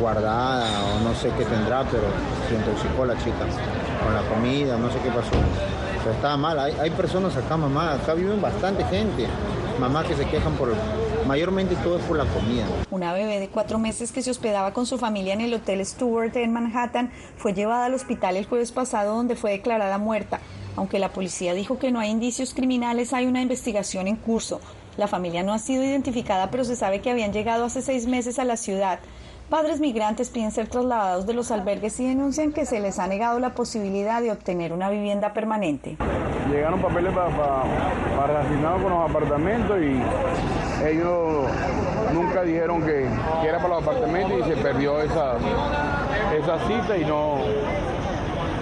guardada 0.00 0.66
o 0.86 1.00
no 1.08 1.14
sé 1.14 1.30
qué 1.38 1.44
tendrá, 1.44 1.84
pero 1.84 2.02
se 2.48 2.56
intoxicó 2.56 3.06
la 3.06 3.16
chica 3.18 3.46
con 4.02 4.12
la 4.12 4.22
comida, 4.22 4.76
no 4.76 4.90
sé 4.90 4.98
qué 5.04 5.10
pasó. 5.10 5.30
Pero 6.02 6.16
estaba 6.16 6.36
mal, 6.36 6.58
hay, 6.58 6.74
hay 6.80 6.90
personas 6.90 7.36
acá, 7.36 7.56
mamá, 7.56 7.92
acá 7.92 8.14
viven 8.14 8.42
bastante 8.42 8.82
gente, 8.86 9.28
mamás 9.78 10.04
que 10.06 10.16
se 10.16 10.24
quejan 10.24 10.54
por 10.54 10.74
Mayormente 11.28 11.76
todo 11.84 11.98
es 11.98 12.04
por 12.04 12.16
la 12.16 12.24
comida. 12.24 12.64
Una 12.90 13.12
bebé 13.12 13.38
de 13.38 13.48
cuatro 13.48 13.78
meses 13.78 14.12
que 14.12 14.22
se 14.22 14.30
hospedaba 14.30 14.72
con 14.72 14.86
su 14.86 14.96
familia 14.96 15.34
en 15.34 15.42
el 15.42 15.52
Hotel 15.52 15.84
Stewart 15.84 16.34
en 16.34 16.54
Manhattan 16.54 17.12
fue 17.36 17.52
llevada 17.52 17.84
al 17.84 17.92
hospital 17.92 18.38
el 18.38 18.46
jueves 18.46 18.72
pasado 18.72 19.14
donde 19.14 19.36
fue 19.36 19.50
declarada 19.50 19.98
muerta. 19.98 20.40
Aunque 20.74 20.98
la 20.98 21.12
policía 21.12 21.52
dijo 21.52 21.78
que 21.78 21.92
no 21.92 22.00
hay 22.00 22.08
indicios 22.08 22.54
criminales, 22.54 23.12
hay 23.12 23.26
una 23.26 23.42
investigación 23.42 24.08
en 24.08 24.16
curso. 24.16 24.62
La 24.96 25.06
familia 25.06 25.42
no 25.42 25.52
ha 25.52 25.58
sido 25.58 25.84
identificada, 25.84 26.50
pero 26.50 26.64
se 26.64 26.76
sabe 26.76 27.02
que 27.02 27.10
habían 27.10 27.34
llegado 27.34 27.66
hace 27.66 27.82
seis 27.82 28.06
meses 28.06 28.38
a 28.38 28.44
la 28.44 28.56
ciudad. 28.56 28.98
Padres 29.48 29.80
migrantes 29.80 30.28
piden 30.28 30.50
ser 30.50 30.68
trasladados 30.68 31.26
de 31.26 31.32
los 31.32 31.50
albergues 31.50 31.98
y 32.00 32.06
denuncian 32.06 32.52
que 32.52 32.66
se 32.66 32.80
les 32.80 32.98
ha 32.98 33.06
negado 33.06 33.38
la 33.38 33.54
posibilidad 33.54 34.20
de 34.20 34.30
obtener 34.30 34.74
una 34.74 34.90
vivienda 34.90 35.32
permanente. 35.32 35.96
Llegaron 36.50 36.82
papeles 36.82 37.14
para, 37.14 37.30
para, 38.14 38.42
con 38.42 38.90
los 38.90 39.10
apartamentos 39.10 39.78
y 39.80 40.02
ellos 40.86 41.46
nunca 42.12 42.42
dijeron 42.42 42.82
que, 42.82 43.06
era 43.42 43.56
para 43.56 43.76
los 43.76 43.82
apartamentos 43.84 44.46
y 44.46 44.50
se 44.50 44.56
perdió 44.58 45.00
esa, 45.00 45.36
esa 46.36 46.58
cita 46.66 46.98
y 46.98 47.06
no 47.06 47.38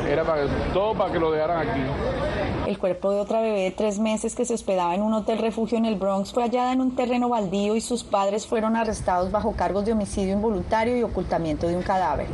era 0.09 0.23
para 0.23 0.47
todo 0.73 0.95
para 0.95 1.13
que 1.13 1.19
lo 1.19 1.33
dejaran 1.33 1.69
aquí. 1.69 1.81
El 2.67 2.81
cuerpo 2.81 3.13
de 3.13 3.21
otra 3.21 3.41
bebé 3.41 3.61
de 3.61 3.71
tres 3.71 4.01
meses 4.01 4.35
que 4.35 4.45
se 4.45 4.55
hospedaba 4.55 4.93
en 4.97 5.03
un 5.03 5.15
hotel 5.15 5.39
refugio 5.39 5.79
en 5.79 5.85
el 5.85 5.95
Bronx 5.95 6.33
fue 6.33 6.43
hallada 6.43 6.73
en 6.73 6.81
un 6.81 6.97
terreno 6.97 7.29
baldío 7.29 7.77
y 7.77 7.81
sus 7.81 8.03
padres 8.03 8.49
fueron 8.49 8.75
arrestados 8.75 9.31
bajo 9.31 9.53
cargos 9.53 9.85
de 9.85 9.93
homicidio 9.93 10.33
involuntario 10.33 10.97
y 10.97 11.05
ocultamiento 11.05 11.69
de 11.69 11.77
un 11.77 11.85
cadáver. 11.85 12.27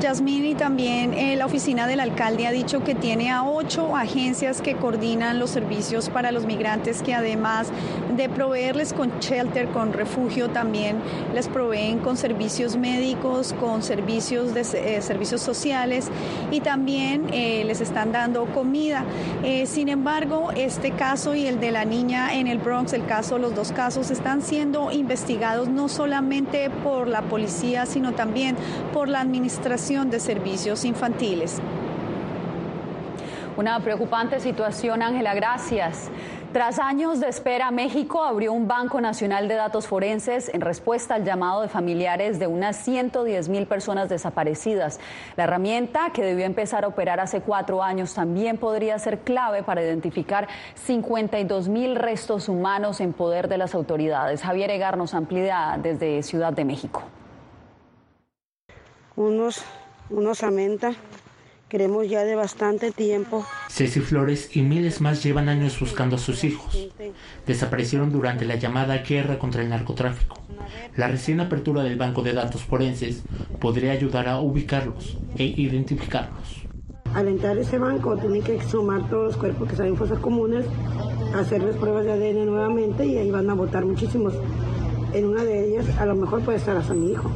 Yasmín 0.00 0.44
y 0.44 0.54
también 0.54 1.12
eh, 1.14 1.34
la 1.34 1.46
oficina 1.46 1.86
del 1.88 1.98
alcalde 1.98 2.46
ha 2.46 2.52
dicho 2.52 2.84
que 2.84 2.94
tiene 2.94 3.30
a 3.30 3.42
ocho 3.42 3.96
agencias 3.96 4.62
que 4.62 4.76
coordinan 4.76 5.40
los 5.40 5.50
servicios 5.50 6.08
para 6.08 6.30
los 6.30 6.46
migrantes 6.46 7.02
que 7.02 7.14
además 7.14 7.68
de 8.16 8.28
proveerles 8.28 8.92
con 8.92 9.18
shelter, 9.18 9.68
con 9.68 9.92
refugio, 9.92 10.50
también 10.50 10.98
les 11.34 11.48
proveen 11.48 11.98
con 11.98 12.16
servicios 12.16 12.76
médicos, 12.76 13.54
con 13.54 13.82
servicios 13.82 14.54
de 14.54 14.60
eh, 14.60 15.02
servicios 15.02 15.42
sociales 15.42 16.08
y 16.52 16.60
también 16.60 17.26
eh, 17.32 17.64
les 17.64 17.80
están 17.80 18.12
dando 18.12 18.46
comida. 18.46 19.04
sin 19.66 19.88
embargo, 19.88 20.50
este 20.54 20.92
caso 20.92 21.34
y 21.34 21.46
el 21.46 21.58
de 21.60 21.70
la 21.70 21.84
niña 21.84 22.34
en 22.34 22.46
el 22.46 22.58
Bronx, 22.58 22.92
el 22.92 23.06
caso, 23.06 23.38
los 23.38 23.54
dos 23.54 23.72
casos 23.72 24.10
están 24.10 24.42
siendo 24.42 24.92
investigados 24.92 25.68
no 25.68 25.88
solamente 25.88 26.70
por 26.70 27.08
la 27.08 27.22
policía, 27.22 27.86
sino 27.86 28.12
también 28.12 28.56
por 28.92 29.08
la 29.08 29.20
administración 29.20 29.87
de 29.88 30.20
Servicios 30.20 30.84
Infantiles. 30.84 31.62
Una 33.56 33.80
preocupante 33.80 34.38
situación, 34.38 35.00
Ángela, 35.00 35.32
gracias. 35.32 36.10
Tras 36.52 36.78
años 36.78 37.20
de 37.20 37.28
espera, 37.28 37.70
México 37.70 38.22
abrió 38.22 38.52
un 38.52 38.68
Banco 38.68 39.00
Nacional 39.00 39.48
de 39.48 39.54
Datos 39.54 39.86
Forenses 39.86 40.50
en 40.52 40.60
respuesta 40.60 41.14
al 41.14 41.24
llamado 41.24 41.62
de 41.62 41.68
familiares 41.68 42.38
de 42.38 42.46
unas 42.46 42.76
110 42.76 43.48
mil 43.48 43.66
personas 43.66 44.10
desaparecidas. 44.10 45.00
La 45.36 45.44
herramienta, 45.44 46.10
que 46.12 46.22
debió 46.22 46.44
empezar 46.44 46.84
a 46.84 46.88
operar 46.88 47.18
hace 47.18 47.40
cuatro 47.40 47.82
años, 47.82 48.12
también 48.12 48.58
podría 48.58 48.98
ser 48.98 49.20
clave 49.20 49.62
para 49.62 49.82
identificar 49.82 50.48
52 50.74 51.68
mil 51.68 51.96
restos 51.96 52.50
humanos 52.50 53.00
en 53.00 53.14
poder 53.14 53.48
de 53.48 53.56
las 53.56 53.74
autoridades. 53.74 54.42
Javier 54.42 54.70
Egar 54.70 54.98
nos 54.98 55.14
amplía 55.14 55.78
desde 55.82 56.22
Ciudad 56.22 56.52
de 56.52 56.66
México. 56.66 57.04
Unos 59.18 59.64
unos 60.10 60.42
amenta. 60.42 60.94
Queremos 61.68 62.08
ya 62.08 62.24
de 62.24 62.34
bastante 62.34 62.92
tiempo. 62.92 63.44
Ceci 63.68 64.00
Flores 64.00 64.56
y 64.56 64.62
miles 64.62 65.02
más 65.02 65.22
llevan 65.22 65.50
años 65.50 65.78
buscando 65.78 66.16
a 66.16 66.18
sus 66.18 66.42
hijos. 66.44 66.88
Desaparecieron 67.46 68.10
durante 68.10 68.46
la 68.46 68.54
llamada 68.56 68.96
guerra 68.98 69.38
contra 69.38 69.62
el 69.62 69.68
narcotráfico. 69.68 70.40
La 70.96 71.08
recién 71.08 71.40
apertura 71.40 71.82
del 71.82 71.98
Banco 71.98 72.22
de 72.22 72.32
Datos 72.32 72.62
Forenses 72.62 73.22
podría 73.60 73.92
ayudar 73.92 74.28
a 74.28 74.40
ubicarlos 74.40 75.18
e 75.36 75.44
identificarlos. 75.44 76.62
Al 77.14 77.28
entrar 77.28 77.58
ese 77.58 77.78
banco, 77.78 78.16
tienen 78.16 78.42
que 78.42 78.62
sumar 78.62 79.08
todos 79.10 79.26
los 79.26 79.36
cuerpos 79.36 79.68
que 79.68 79.76
salen 79.76 79.92
en 79.92 79.98
fosas 79.98 80.18
comunes, 80.20 80.64
hacerles 81.34 81.76
pruebas 81.76 82.04
de 82.04 82.12
ADN 82.12 82.46
nuevamente 82.46 83.04
y 83.04 83.18
ahí 83.18 83.30
van 83.30 83.48
a 83.50 83.54
votar 83.54 83.84
muchísimos. 83.84 84.34
En 85.12 85.26
una 85.26 85.44
de 85.44 85.68
ellas, 85.68 85.86
a 85.98 86.06
lo 86.06 86.14
mejor 86.14 86.42
puede 86.42 86.58
estar 86.58 86.76
hasta 86.76 86.94
mi 86.94 87.12
hijo 87.12 87.30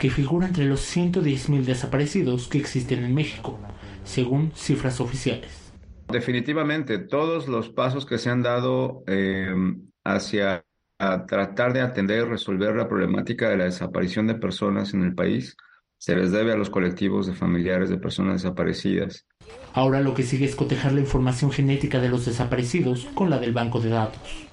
que 0.00 0.10
figura 0.10 0.46
entre 0.48 0.64
los 0.64 0.80
110.000 0.96 1.62
desaparecidos 1.62 2.48
que 2.48 2.58
existen 2.58 3.04
en 3.04 3.14
México, 3.14 3.60
según 4.02 4.50
cifras 4.56 4.98
oficiales. 4.98 5.72
Definitivamente, 6.08 6.98
todos 6.98 7.46
los 7.46 7.68
pasos 7.68 8.06
que 8.06 8.18
se 8.18 8.30
han 8.30 8.42
dado 8.42 9.04
eh, 9.06 9.54
hacia 10.02 10.64
tratar 10.98 11.72
de 11.74 11.82
atender 11.82 12.26
y 12.26 12.30
resolver 12.30 12.74
la 12.74 12.88
problemática 12.88 13.48
de 13.48 13.58
la 13.58 13.64
desaparición 13.64 14.26
de 14.26 14.34
personas 14.34 14.92
en 14.94 15.02
el 15.02 15.14
país 15.14 15.56
se 15.98 16.16
les 16.16 16.32
debe 16.32 16.52
a 16.52 16.56
los 16.56 16.70
colectivos 16.70 17.26
de 17.26 17.34
familiares 17.34 17.90
de 17.90 17.98
personas 17.98 18.42
desaparecidas. 18.42 19.26
Ahora 19.74 20.00
lo 20.00 20.14
que 20.14 20.22
sigue 20.22 20.46
es 20.46 20.56
cotejar 20.56 20.92
la 20.92 21.00
información 21.00 21.52
genética 21.52 22.00
de 22.00 22.08
los 22.08 22.24
desaparecidos 22.24 23.06
con 23.14 23.28
la 23.28 23.38
del 23.38 23.52
banco 23.52 23.80
de 23.80 23.90
datos. 23.90 24.46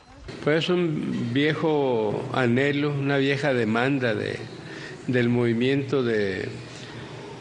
Pues 0.43 0.67
un 0.69 1.29
viejo 1.33 2.21
anhelo, 2.33 2.91
una 2.91 3.17
vieja 3.17 3.53
demanda 3.53 4.13
de, 4.13 4.37
del 5.07 5.29
movimiento 5.29 6.03
de, 6.03 6.49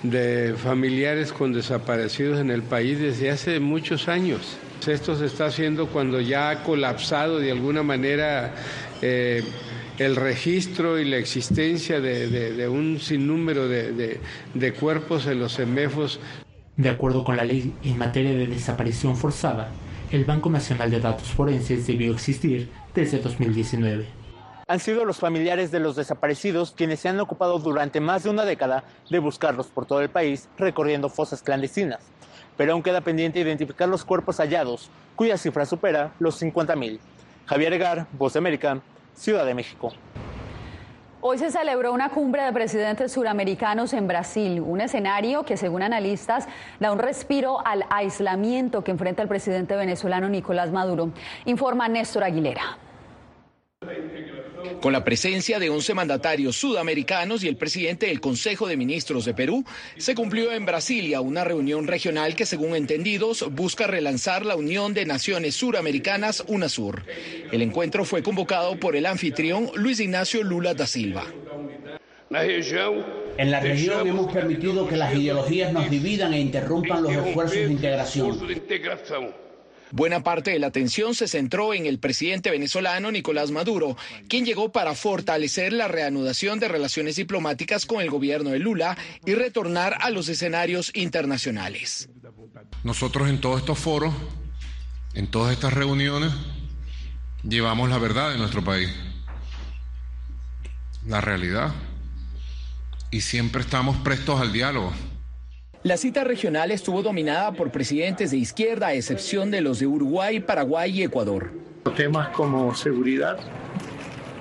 de 0.03 0.55
familiares 0.57 1.33
con 1.33 1.53
desaparecidos 1.53 2.41
en 2.41 2.51
el 2.51 2.63
país 2.63 2.99
desde 2.99 3.31
hace 3.31 3.61
muchos 3.61 4.09
años. 4.09 4.57
Esto 4.87 5.17
se 5.17 5.27
está 5.27 5.47
haciendo 5.47 5.89
cuando 5.89 6.21
ya 6.21 6.51
ha 6.51 6.63
colapsado 6.63 7.41
de 7.41 7.51
alguna 7.51 7.83
manera 7.83 8.55
eh, 9.03 9.43
el 9.99 10.15
registro 10.15 11.01
y 11.01 11.05
la 11.05 11.17
existencia 11.17 12.01
de, 12.01 12.69
un 12.69 13.01
sinnúmero 13.01 13.67
de, 13.67 14.21
de, 14.55 14.73
cuerpos 14.75 15.27
en 15.27 15.41
los 15.41 15.53
semefos. 15.53 16.21
De 16.77 16.91
acuerdo 16.91 17.25
con 17.25 17.37
la 17.37 17.45
ley 17.45 17.73
en 17.83 17.99
materia 17.99 18.33
de 18.33 18.47
desaparición 18.47 19.17
forzada, 19.17 19.71
el 20.13 20.25
Banco 20.25 20.51
Nacional 20.51 20.91
de 20.91 21.01
Datos 21.01 21.29
Forenses 21.29 21.87
debió 21.87 22.13
existir 22.13 22.69
desde 22.95 23.19
2019 23.19 24.26
han 24.69 24.81
sido 24.81 25.05
los 25.05 25.19
familiares 25.19 25.71
de 25.71 25.79
los 25.79 25.95
desaparecidos 25.95 26.73
quienes 26.77 26.99
se 26.99 27.09
han 27.09 27.21
ocupado 27.21 27.59
durante 27.61 28.01
más 28.01 28.25
de 28.25 28.31
una 28.31 28.45
década 28.45 28.83
de 29.09 29.21
buscarlos 29.21 29.69
por 29.69 29.87
todo 29.87 30.01
el 30.01 30.11
país 30.11 30.49
recorriendo 30.59 31.09
fosas 31.09 31.41
clandestinas. 31.43 32.01
Pero 32.57 32.73
aún 32.73 32.83
queda 32.83 33.01
pendiente 33.01 33.39
identificar 33.39 33.89
los 33.89 34.05
cuerpos 34.05 34.39
hallados, 34.39 34.91
cuya 35.15 35.39
cifra 35.39 35.67
supera 35.67 36.13
los 36.19 36.43
50.000. 36.43 36.99
Javier 37.47 37.73
Egar, 37.75 38.07
Voz 38.13 38.33
de 38.33 38.39
América, 38.39 38.81
Ciudad 39.15 39.47
de 39.47 39.55
México. 39.55 39.93
Hoy 41.21 41.39
se 41.39 41.51
celebró 41.51 41.93
una 41.93 42.11
cumbre 42.11 42.43
de 42.43 42.53
presidentes 42.53 43.13
suramericanos 43.13 43.93
en 43.93 44.09
Brasil, 44.09 44.61
un 44.61 44.81
escenario 44.81 45.45
que 45.45 45.57
según 45.57 45.83
analistas 45.83 46.49
da 46.81 46.93
un 46.93 46.99
respiro 46.99 47.65
al 47.65 47.85
aislamiento 47.91 48.83
que 48.83 48.91
enfrenta 48.91 49.23
el 49.23 49.29
presidente 49.29 49.77
venezolano 49.77 50.29
Nicolás 50.29 50.73
Maduro, 50.73 51.11
informa 51.45 51.89
Néstor 51.89 52.25
Aguilera. 52.25 52.79
Con 54.81 54.93
la 54.93 55.05
presencia 55.05 55.59
de 55.59 55.71
11 55.71 55.95
mandatarios 55.95 56.57
sudamericanos 56.57 57.43
y 57.43 57.49
el 57.49 57.57
presidente 57.57 58.07
del 58.07 58.21
Consejo 58.21 58.67
de 58.67 58.77
Ministros 58.77 59.25
de 59.25 59.35
Perú, 59.35 59.65
se 59.97 60.15
cumplió 60.15 60.53
en 60.53 60.67
Brasilia 60.67 61.21
una 61.21 61.45
reunión 61.45 61.87
regional 61.87 62.37
que, 62.37 62.47
según 62.47 62.77
entendidos, 62.77 63.45
busca 63.53 63.87
relanzar 63.87 64.45
la 64.45 64.57
Unión 64.57 64.95
de 64.95 65.07
Naciones 65.07 65.57
Suramericanas, 65.57 66.45
UNASUR. 66.47 67.05
El 67.53 67.63
encuentro 67.63 68.05
fue 68.05 68.23
convocado 68.23 68.79
por 68.79 68.97
el 68.97 69.07
anfitrión 69.07 69.71
Luis 69.75 70.01
Ignacio 70.01 70.43
Lula 70.43 70.75
da 70.75 70.87
Silva. 70.87 71.25
En 73.39 73.51
la 73.51 73.61
región 73.61 74.07
hemos 74.07 74.33
permitido 74.33 74.89
que 74.89 74.97
las 74.97 75.15
ideologías 75.15 75.73
nos 75.73 75.89
dividan 75.89 76.35
e 76.35 76.41
interrumpan 76.41 77.03
los 77.03 77.13
esfuerzos 77.13 77.57
de 77.57 77.73
integración. 77.73 79.46
Buena 79.93 80.23
parte 80.23 80.51
de 80.51 80.59
la 80.59 80.67
atención 80.67 81.15
se 81.15 81.29
centró 81.29 81.73
en 81.73 81.87
el 81.87 81.99
presidente 81.99 82.51
venezolano 82.51 83.11
Nicolás 83.11 83.51
Maduro, 83.51 83.97
quien 84.29 84.45
llegó 84.45 84.73
para 84.73 84.95
fortalecer 84.95 85.73
la 85.73 85.89
reanudación 85.89 86.59
de 86.59 86.69
relaciones 86.69 87.17
diplomáticas 87.17 87.87
con 87.87 88.01
el 88.01 88.11
gobierno 88.11 88.51
de 88.51 88.59
Lula 88.59 88.97
y 89.25 89.35
retornar 89.35 89.97
a 90.01 90.11
los 90.11 90.29
escenarios 90.29 90.91
internacionales. 90.95 92.09
Nosotros 92.83 93.29
en 93.29 93.41
todos 93.41 93.61
estos 93.61 93.79
foros 93.79 94.15
En 95.15 95.29
todas 95.29 95.55
estas 95.55 95.73
reuniones 95.73 96.31
llevamos 97.43 97.89
la 97.89 97.97
verdad 97.99 98.33
de 98.33 98.39
nuestro 98.39 98.63
país, 98.63 98.91
la 101.07 101.23
realidad, 101.23 101.73
y 103.11 103.23
siempre 103.23 103.63
estamos 103.63 103.97
prestos 103.99 104.41
al 104.41 104.53
diálogo. 104.53 104.93
La 105.87 105.97
cita 105.97 106.25
regional 106.25 106.73
estuvo 106.73 107.01
dominada 107.01 107.53
por 107.53 107.71
presidentes 107.71 108.33
de 108.33 108.39
izquierda, 108.39 108.89
a 108.89 108.95
excepción 108.95 109.53
de 109.53 109.61
los 109.61 109.79
de 109.79 109.87
Uruguay, 109.87 110.41
Paraguay 110.41 110.91
y 110.91 111.05
Ecuador. 111.05 111.53
Temas 111.95 112.31
como 112.31 112.75
seguridad, 112.75 113.39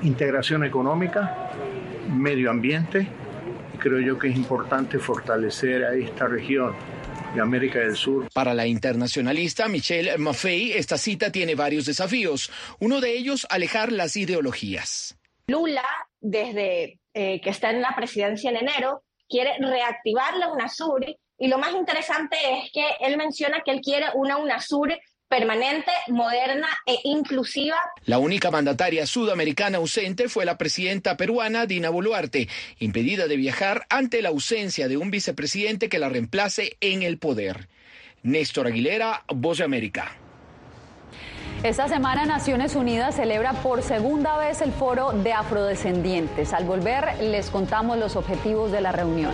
integración 0.02 0.64
económica, 0.64 1.52
medio 2.10 2.50
ambiente, 2.50 3.08
y 3.76 3.78
creo 3.78 4.00
yo 4.00 4.18
que 4.18 4.30
es 4.30 4.36
importante 4.36 4.98
fortalecer 4.98 5.86
a 5.86 5.94
esta 5.94 6.26
región 6.26 6.74
de 7.36 7.42
América 7.42 7.78
del 7.78 7.96
Sur. 7.96 8.28
Para 8.34 8.56
la 8.56 8.66
internacionalista 8.66 9.68
Michelle 9.68 10.18
Maffei, 10.18 10.72
esta 10.72 10.98
cita 10.98 11.32
tiene 11.32 11.54
varios 11.54 11.86
desafíos. 11.86 12.52
Uno 12.80 13.02
de 13.02 13.16
ellos, 13.16 13.46
alejar 13.52 13.92
las 13.92 14.18
ideologías. 14.18 15.16
Lula, 15.46 15.86
desde 16.20 17.00
eh, 17.14 17.40
que 17.40 17.52
está 17.52 17.70
en 17.70 17.84
la 17.84 17.94
presidencia 17.96 18.50
en 18.50 18.58
enero, 18.58 19.04
quiere 19.30 19.52
reactivar 19.60 20.38
la 20.38 20.52
UNASUR 20.52 21.06
y 21.38 21.48
lo 21.48 21.58
más 21.58 21.74
interesante 21.74 22.38
es 22.52 22.72
que 22.72 22.86
él 23.02 23.18
menciona 23.18 23.62
que 23.64 23.72
él 23.72 23.82
quiere 23.82 24.06
una 24.14 24.38
UNASUR 24.38 24.94
permanente, 25.28 25.92
moderna 26.08 26.68
e 26.86 27.00
inclusiva. 27.04 27.78
La 28.06 28.20
única 28.20 28.52
mandataria 28.52 29.06
sudamericana 29.08 29.80
ausente 29.80 30.30
fue 30.30 30.46
la 30.46 30.58
presidenta 30.58 31.18
peruana 31.18 31.66
Dina 31.66 31.90
Boluarte, 31.90 32.48
impedida 32.80 33.28
de 33.28 33.36
viajar 33.36 33.86
ante 33.90 34.22
la 34.22 34.30
ausencia 34.30 34.88
de 34.88 34.98
un 34.98 35.12
vicepresidente 35.12 35.90
que 35.90 36.00
la 36.00 36.10
reemplace 36.10 36.78
en 36.80 37.04
el 37.04 37.18
poder. 37.18 37.68
Néstor 38.24 38.68
Aguilera, 38.68 39.24
Voz 39.28 39.58
de 39.58 39.66
América. 39.66 40.16
Esta 41.64 41.88
semana 41.88 42.26
Naciones 42.26 42.76
Unidas 42.76 43.16
celebra 43.16 43.54
por 43.54 43.82
segunda 43.82 44.38
vez 44.38 44.62
el 44.62 44.72
foro 44.72 45.12
de 45.12 45.34
afrodescendientes. 45.34 46.54
Al 46.54 46.66
volver 46.66 47.22
les 47.22 47.50
contamos 47.50 47.98
los 47.98 48.16
objetivos 48.16 48.72
de 48.72 48.82
la 48.82 48.92
reunión. 48.92 49.34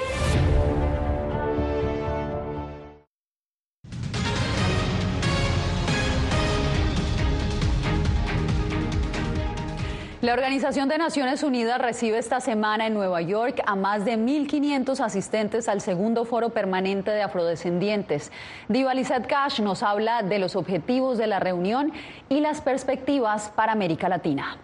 La 10.21 10.33
Organización 10.33 10.87
de 10.87 10.99
Naciones 10.99 11.41
Unidas 11.41 11.81
recibe 11.81 12.19
esta 12.19 12.39
semana 12.41 12.85
en 12.85 12.93
Nueva 12.93 13.23
York 13.23 13.63
a 13.65 13.75
más 13.75 14.05
de 14.05 14.19
1.500 14.19 14.99
asistentes 14.99 15.67
al 15.67 15.81
segundo 15.81 16.25
foro 16.25 16.51
permanente 16.51 17.09
de 17.09 17.23
afrodescendientes. 17.23 18.31
Diva 18.67 18.93
Lizette 18.93 19.25
Cash 19.25 19.61
nos 19.61 19.81
habla 19.81 20.21
de 20.21 20.37
los 20.37 20.55
objetivos 20.55 21.17
de 21.17 21.25
la 21.25 21.39
reunión 21.39 21.91
y 22.29 22.39
las 22.39 22.61
perspectivas 22.61 23.51
para 23.55 23.71
América 23.71 24.09
Latina 24.09 24.59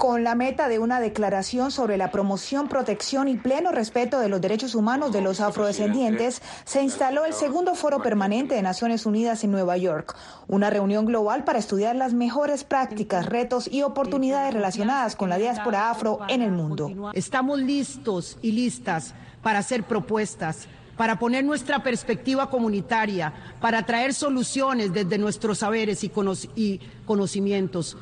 con 0.00 0.24
la 0.24 0.34
meta 0.34 0.68
de 0.68 0.78
una 0.78 0.98
declaración 0.98 1.70
sobre 1.70 1.98
la 1.98 2.10
promoción, 2.10 2.68
protección 2.68 3.28
y 3.28 3.36
pleno 3.36 3.70
respeto 3.70 4.18
de 4.18 4.30
los 4.30 4.40
derechos 4.40 4.74
humanos 4.74 5.12
de 5.12 5.20
los 5.20 5.40
afrodescendientes, 5.40 6.40
se 6.64 6.82
instaló 6.82 7.26
el 7.26 7.34
segundo 7.34 7.74
foro 7.74 8.00
permanente 8.00 8.54
de 8.54 8.62
Naciones 8.62 9.04
Unidas 9.04 9.44
en 9.44 9.50
Nueva 9.50 9.76
York, 9.76 10.16
una 10.48 10.70
reunión 10.70 11.04
global 11.04 11.44
para 11.44 11.58
estudiar 11.58 11.96
las 11.96 12.14
mejores 12.14 12.64
prácticas, 12.64 13.26
retos 13.26 13.68
y 13.70 13.82
oportunidades 13.82 14.54
relacionadas 14.54 15.16
con 15.16 15.28
la 15.28 15.36
diáspora 15.36 15.90
afro 15.90 16.20
en 16.28 16.40
el 16.40 16.52
mundo. 16.52 17.10
Estamos 17.12 17.58
listos 17.58 18.38
y 18.40 18.52
listas 18.52 19.12
para 19.42 19.58
hacer 19.58 19.84
propuestas 19.84 20.66
para 21.00 21.18
poner 21.18 21.42
nuestra 21.44 21.82
perspectiva 21.82 22.50
comunitaria, 22.50 23.32
para 23.58 23.86
traer 23.86 24.12
soluciones 24.12 24.92
desde 24.92 25.16
nuestros 25.16 25.60
saberes 25.60 26.04
y, 26.04 26.10
conocimientos 27.06 27.96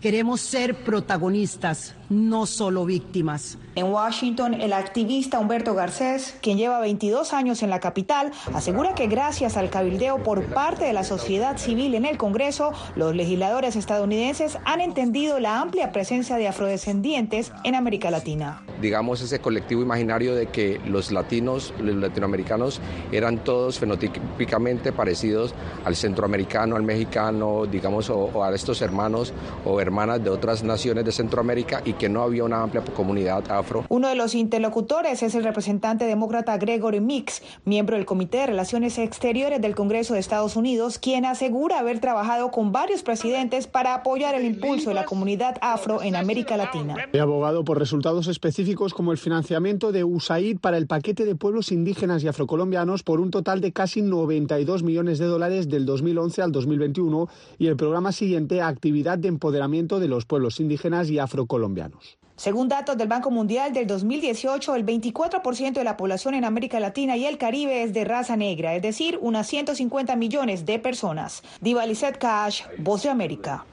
Queremos 0.00 0.40
ser 0.40 0.74
protagonistas, 0.76 1.94
no 2.10 2.44
solo 2.44 2.84
víctimas. 2.84 3.56
En 3.76 3.86
Washington, 3.86 4.54
el 4.54 4.72
activista 4.72 5.38
Humberto 5.38 5.74
Garcés, 5.74 6.36
quien 6.42 6.58
lleva 6.58 6.80
22 6.80 7.32
años 7.32 7.62
en 7.62 7.70
la 7.70 7.78
capital, 7.78 8.32
asegura 8.52 8.94
que 8.96 9.06
gracias 9.06 9.56
al 9.56 9.70
cabildeo 9.70 10.22
por 10.22 10.44
parte 10.46 10.84
de 10.84 10.92
la 10.92 11.04
sociedad 11.04 11.56
civil 11.56 11.94
en 11.94 12.04
el 12.04 12.18
Congreso, 12.18 12.72
los 12.96 13.14
legisladores 13.14 13.76
estadounidenses 13.76 14.58
han 14.64 14.80
entendido 14.80 15.38
la 15.38 15.60
amplia 15.60 15.92
presencia 15.92 16.36
de 16.36 16.48
afrodescendientes 16.48 17.52
en 17.62 17.76
América 17.76 18.10
Latina. 18.10 18.62
Digamos 18.82 19.20
ese 19.20 19.38
colectivo 19.38 19.82
imaginario 19.82 20.34
de 20.34 20.46
que 20.46 20.80
los 20.86 21.12
latinos, 21.12 21.72
los 21.78 21.94
latinoamericanos 21.94 22.80
eran 23.12 23.38
todos 23.38 23.78
fenotípicamente 23.78 24.92
parecidos 24.92 25.54
al 25.84 25.94
centroamericano, 25.94 26.74
al 26.74 26.82
mexicano, 26.82 27.66
digamos, 27.66 28.10
o, 28.10 28.42
a 28.42 28.52
estos 28.52 28.82
hermanos 28.82 29.32
o 29.64 29.80
hermanas 29.80 30.24
de 30.24 30.30
otras 30.30 30.64
naciones 30.64 31.04
de 31.04 31.12
Centroamérica 31.12 31.82
y 31.84 31.99
que 32.00 32.08
no 32.08 32.22
había 32.22 32.44
una 32.44 32.62
amplia 32.62 32.82
comunidad 32.82 33.44
afro. 33.50 33.84
Uno 33.90 34.08
de 34.08 34.14
los 34.14 34.34
interlocutores 34.34 35.22
es 35.22 35.34
el 35.34 35.44
representante 35.44 36.06
demócrata 36.06 36.56
Gregory 36.56 36.98
Mix, 36.98 37.42
miembro 37.66 37.96
del 37.96 38.06
Comité 38.06 38.38
de 38.38 38.46
Relaciones 38.46 38.96
Exteriores 38.96 39.60
del 39.60 39.74
Congreso 39.74 40.14
de 40.14 40.20
Estados 40.20 40.56
Unidos, 40.56 40.98
quien 40.98 41.26
asegura 41.26 41.78
haber 41.78 42.00
trabajado 42.00 42.50
con 42.50 42.72
varios 42.72 43.02
presidentes 43.02 43.66
para 43.66 43.94
apoyar 43.94 44.34
el 44.34 44.46
impulso 44.46 44.88
de 44.88 44.94
la 44.94 45.04
comunidad 45.04 45.58
afro 45.60 46.00
en 46.02 46.16
América 46.16 46.56
Latina. 46.56 46.94
He 47.12 47.20
abogado 47.20 47.64
por 47.64 47.78
resultados 47.78 48.28
específicos 48.28 48.94
como 48.94 49.12
el 49.12 49.18
financiamiento 49.18 49.92
de 49.92 50.02
USAID 50.02 50.58
para 50.58 50.78
el 50.78 50.86
paquete 50.86 51.26
de 51.26 51.34
pueblos 51.34 51.70
indígenas 51.70 52.24
y 52.24 52.28
afrocolombianos 52.28 53.02
por 53.02 53.20
un 53.20 53.30
total 53.30 53.60
de 53.60 53.72
casi 53.72 54.00
92 54.00 54.82
millones 54.82 55.18
de 55.18 55.26
dólares 55.26 55.68
del 55.68 55.84
2011 55.84 56.40
al 56.40 56.52
2021 56.52 57.28
y 57.58 57.66
el 57.66 57.76
programa 57.76 58.12
siguiente 58.12 58.62
Actividad 58.62 59.18
de 59.18 59.28
Empoderamiento 59.28 60.00
de 60.00 60.08
los 60.08 60.24
Pueblos 60.24 60.60
Indígenas 60.60 61.10
y 61.10 61.18
Afrocolombianos. 61.18 61.89
Según 62.36 62.68
datos 62.68 62.96
del 62.96 63.06
Banco 63.06 63.30
Mundial 63.30 63.72
del 63.74 63.86
2018, 63.86 64.74
el 64.74 64.86
24% 64.86 65.72
de 65.72 65.84
la 65.84 65.98
población 65.98 66.32
en 66.32 66.46
América 66.46 66.80
Latina 66.80 67.14
y 67.16 67.26
el 67.26 67.36
Caribe 67.36 67.82
es 67.82 67.92
de 67.92 68.06
raza 68.06 68.34
negra, 68.34 68.74
es 68.74 68.80
decir, 68.80 69.18
unas 69.20 69.46
150 69.46 70.16
millones 70.16 70.64
de 70.64 70.78
personas. 70.78 71.42
Diva 71.60 71.84
Lizette 71.84 72.16
Cash, 72.16 72.62
Voz 72.78 73.02
de 73.02 73.10
América. 73.10 73.66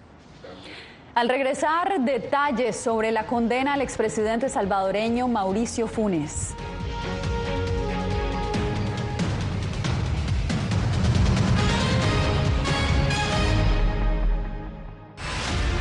Al 1.16 1.30
regresar, 1.30 2.02
detalles 2.02 2.76
sobre 2.76 3.12
la 3.12 3.26
condena 3.26 3.74
al 3.74 3.82
expresidente 3.82 4.50
salvadoreño 4.50 5.30
Mauricio 5.30 5.88
Funes. 5.88 6.54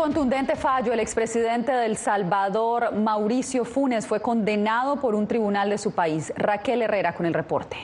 Contundente 0.00 0.56
fallo, 0.56 0.94
el 0.94 1.00
expresidente 1.00 1.72
del 1.72 1.94
Salvador, 1.98 2.94
Mauricio 2.94 3.66
Funes, 3.66 4.06
fue 4.06 4.22
condenado 4.22 4.96
por 4.96 5.14
un 5.14 5.26
tribunal 5.26 5.68
de 5.68 5.76
su 5.76 5.92
país. 5.92 6.32
Raquel 6.36 6.80
Herrera 6.80 7.14
con 7.14 7.26
el 7.26 7.34
reporte. 7.34 7.76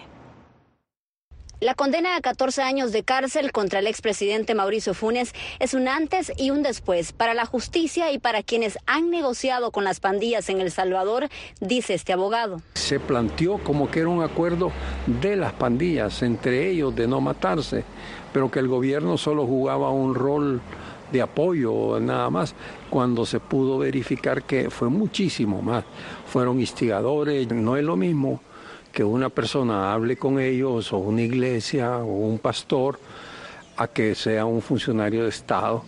La 1.60 1.74
condena 1.74 2.16
a 2.16 2.22
14 2.22 2.62
años 2.62 2.90
de 2.92 3.02
cárcel 3.02 3.52
contra 3.52 3.80
el 3.80 3.86
expresidente 3.86 4.54
Mauricio 4.54 4.94
Funes 4.94 5.34
es 5.58 5.74
un 5.74 5.88
antes 5.88 6.32
y 6.38 6.48
un 6.48 6.62
después 6.62 7.12
para 7.12 7.34
la 7.34 7.44
justicia 7.44 8.10
y 8.10 8.18
para 8.18 8.42
quienes 8.42 8.78
han 8.86 9.10
negociado 9.10 9.70
con 9.70 9.84
las 9.84 10.00
pandillas 10.00 10.48
en 10.48 10.62
El 10.62 10.70
Salvador, 10.70 11.28
dice 11.60 11.92
este 11.92 12.14
abogado. 12.14 12.62
Se 12.72 12.98
planteó 12.98 13.58
como 13.58 13.90
que 13.90 14.00
era 14.00 14.08
un 14.08 14.22
acuerdo 14.22 14.72
de 15.06 15.36
las 15.36 15.52
pandillas, 15.52 16.22
entre 16.22 16.70
ellos 16.70 16.96
de 16.96 17.08
no 17.08 17.20
matarse, 17.20 17.84
pero 18.32 18.50
que 18.50 18.58
el 18.58 18.68
gobierno 18.68 19.18
solo 19.18 19.46
jugaba 19.46 19.90
un 19.90 20.14
rol 20.14 20.62
de 21.12 21.22
apoyo 21.22 21.98
nada 22.00 22.30
más, 22.30 22.54
cuando 22.90 23.26
se 23.26 23.40
pudo 23.40 23.78
verificar 23.78 24.42
que 24.42 24.70
fue 24.70 24.88
muchísimo 24.88 25.62
más. 25.62 25.84
Fueron 26.26 26.60
instigadores, 26.60 27.48
no 27.52 27.76
es 27.76 27.84
lo 27.84 27.96
mismo 27.96 28.40
que 28.92 29.04
una 29.04 29.28
persona 29.28 29.92
hable 29.92 30.16
con 30.16 30.40
ellos 30.40 30.92
o 30.92 30.98
una 30.98 31.22
iglesia 31.22 31.98
o 31.98 32.06
un 32.06 32.38
pastor 32.38 32.98
a 33.76 33.88
que 33.88 34.14
sea 34.14 34.46
un 34.46 34.62
funcionario 34.62 35.24
de 35.24 35.28
Estado 35.28 35.84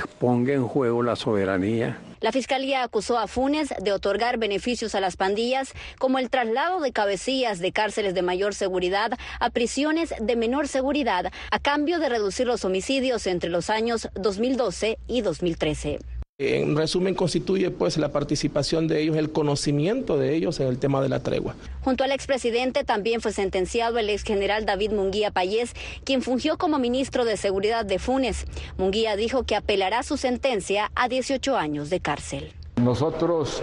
que 0.00 0.06
ponga 0.18 0.54
en 0.54 0.66
juego 0.66 1.02
la 1.02 1.16
soberanía 1.16 1.98
la 2.22 2.30
Fiscalía 2.30 2.84
acusó 2.84 3.18
a 3.18 3.26
Funes 3.26 3.74
de 3.82 3.92
otorgar 3.92 4.38
beneficios 4.38 4.94
a 4.94 5.00
las 5.00 5.16
pandillas, 5.16 5.72
como 5.98 6.20
el 6.20 6.30
traslado 6.30 6.78
de 6.78 6.92
cabecillas 6.92 7.58
de 7.58 7.72
cárceles 7.72 8.14
de 8.14 8.22
mayor 8.22 8.54
seguridad 8.54 9.18
a 9.40 9.50
prisiones 9.50 10.14
de 10.20 10.36
menor 10.36 10.68
seguridad, 10.68 11.32
a 11.50 11.58
cambio 11.58 11.98
de 11.98 12.08
reducir 12.08 12.46
los 12.46 12.64
homicidios 12.64 13.26
entre 13.26 13.50
los 13.50 13.70
años 13.70 14.08
2012 14.14 15.00
y 15.08 15.22
2013. 15.22 15.98
En 16.38 16.76
resumen, 16.76 17.14
constituye 17.14 17.70
pues 17.70 17.98
la 17.98 18.10
participación 18.10 18.88
de 18.88 19.02
ellos, 19.02 19.16
el 19.16 19.30
conocimiento 19.30 20.16
de 20.16 20.34
ellos 20.34 20.58
en 20.60 20.66
el 20.66 20.78
tema 20.78 21.02
de 21.02 21.08
la 21.08 21.20
tregua. 21.20 21.54
Junto 21.82 22.04
al 22.04 22.10
expresidente 22.10 22.84
también 22.84 23.20
fue 23.20 23.32
sentenciado 23.32 23.98
el 23.98 24.08
ex 24.08 24.24
general 24.24 24.64
David 24.64 24.92
Munguía 24.92 25.30
Payés, 25.30 25.74
quien 26.04 26.22
fungió 26.22 26.56
como 26.56 26.78
ministro 26.78 27.24
de 27.26 27.36
Seguridad 27.36 27.84
de 27.84 27.98
Funes. 27.98 28.46
Munguía 28.78 29.14
dijo 29.14 29.44
que 29.44 29.54
apelará 29.54 30.02
su 30.02 30.16
sentencia 30.16 30.90
a 30.94 31.08
18 31.08 31.56
años 31.56 31.90
de 31.90 32.00
cárcel. 32.00 32.52
Nosotros, 32.76 33.62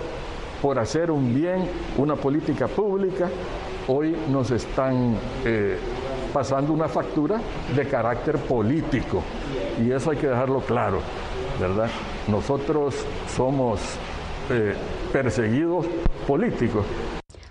por 0.61 0.77
hacer 0.77 1.09
un 1.09 1.33
bien, 1.33 1.67
una 1.97 2.15
política 2.15 2.67
pública, 2.67 3.29
hoy 3.87 4.15
nos 4.29 4.51
están 4.51 5.17
eh, 5.43 5.77
pasando 6.31 6.71
una 6.71 6.87
factura 6.87 7.41
de 7.75 7.87
carácter 7.87 8.37
político 8.37 9.23
y 9.83 9.91
eso 9.91 10.11
hay 10.11 10.17
que 10.17 10.27
dejarlo 10.27 10.61
claro, 10.61 11.01
¿verdad? 11.59 11.89
Nosotros 12.29 12.93
somos 13.35 13.79
eh, 14.51 14.75
perseguidos 15.11 15.87
políticos. 16.27 16.85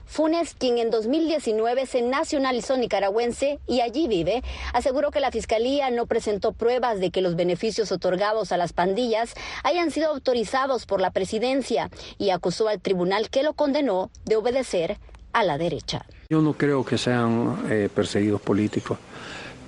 Funes, 0.07 0.55
quien 0.55 0.79
en 0.79 0.91
2019 0.91 1.85
se 1.87 2.03
nacionalizó 2.03 2.77
nicaragüense 2.77 3.59
y 3.67 3.81
allí 3.81 4.09
vive, 4.09 4.43
aseguró 4.73 5.11
que 5.11 5.21
la 5.21 5.33
Fiscalía 5.33 5.91
no 5.91 6.07
presentó 6.07 6.53
pruebas 6.53 7.01
de 7.01 7.11
que 7.11 7.23
los 7.23 7.35
beneficios 7.35 7.91
otorgados 7.93 8.53
a 8.53 8.57
las 8.57 8.73
pandillas 8.73 9.35
hayan 9.65 9.91
sido 9.91 10.11
autorizados 10.11 10.87
por 10.87 11.01
la 11.01 11.11
presidencia 11.11 11.91
y 12.17 12.31
acusó 12.31 12.69
al 12.69 12.81
tribunal 12.81 13.31
que 13.31 13.43
lo 13.43 13.55
condenó 13.55 14.11
de 14.25 14.37
obedecer 14.37 14.99
a 15.33 15.43
la 15.43 15.59
derecha. 15.59 16.07
Yo 16.31 16.41
no 16.41 16.55
creo 16.55 16.85
que 16.85 16.99
sean 16.99 17.67
eh, 17.69 17.89
perseguidos 17.93 18.41
políticos. 18.41 18.99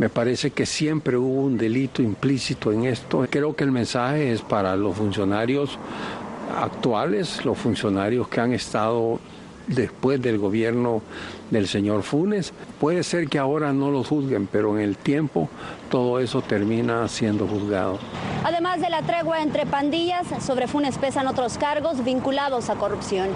Me 0.01 0.09
parece 0.09 0.51
que 0.53 0.65
siempre 0.65 1.19
hubo 1.19 1.43
un 1.43 1.59
delito 1.59 2.01
implícito 2.01 2.73
en 2.73 2.87
esto. 2.87 3.27
Creo 3.29 3.55
que 3.55 3.65
el 3.65 3.71
mensaje 3.71 4.33
es 4.33 4.41
para 4.41 4.75
los 4.75 4.97
funcionarios 4.97 5.79
actuales, 6.57 7.45
los 7.45 7.59
funcionarios 7.59 8.27
que 8.27 8.41
han 8.41 8.55
estado 8.55 9.21
después 9.67 10.21
del 10.21 10.39
gobierno 10.39 11.03
del 11.51 11.69
señor 11.69 12.03
Funes. 12.03 12.53
Puede 12.79 13.03
ser 13.03 13.29
que 13.29 13.39
ahora 13.39 13.73
no 13.73 13.91
los 13.91 14.09
juzguen, 14.09 14.47
pero 14.47 14.77
en 14.77 14.85
el 14.85 14.97
tiempo 14.97 15.49
todo 15.91 16.21
eso 16.21 16.43
termina 16.43 17.07
siendo 17.09 17.47
juzgado. 17.47 17.99
Además 18.45 18.81
de 18.81 18.91
la 18.91 19.03
tregua 19.03 19.43
entre 19.43 19.67
pandillas, 19.67 20.27
sobre 20.45 20.67
Funes 20.67 20.99
pesan 20.99 21.27
otros 21.27 21.59
cargos 21.59 22.05
vinculados 22.05 22.71
a 22.71 22.77
corrupción. 22.77 23.29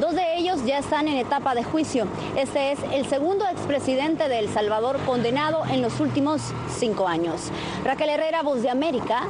Dos 0.00 0.14
de 0.14 0.36
ellos 0.36 0.64
ya 0.66 0.78
están 0.78 1.08
en 1.08 1.16
etapa 1.16 1.54
de 1.54 1.64
juicio. 1.64 2.06
Este 2.36 2.72
es 2.72 2.78
el 2.92 3.06
segundo 3.06 3.46
expresidente 3.46 4.28
de 4.28 4.38
El 4.38 4.48
Salvador 4.48 4.98
condenado 5.06 5.64
en 5.70 5.82
los 5.82 6.00
últimos 6.00 6.42
cinco 6.68 7.08
años. 7.08 7.50
Raquel 7.84 8.10
Herrera, 8.10 8.42
Voz 8.42 8.62
de 8.62 8.70
América, 8.70 9.22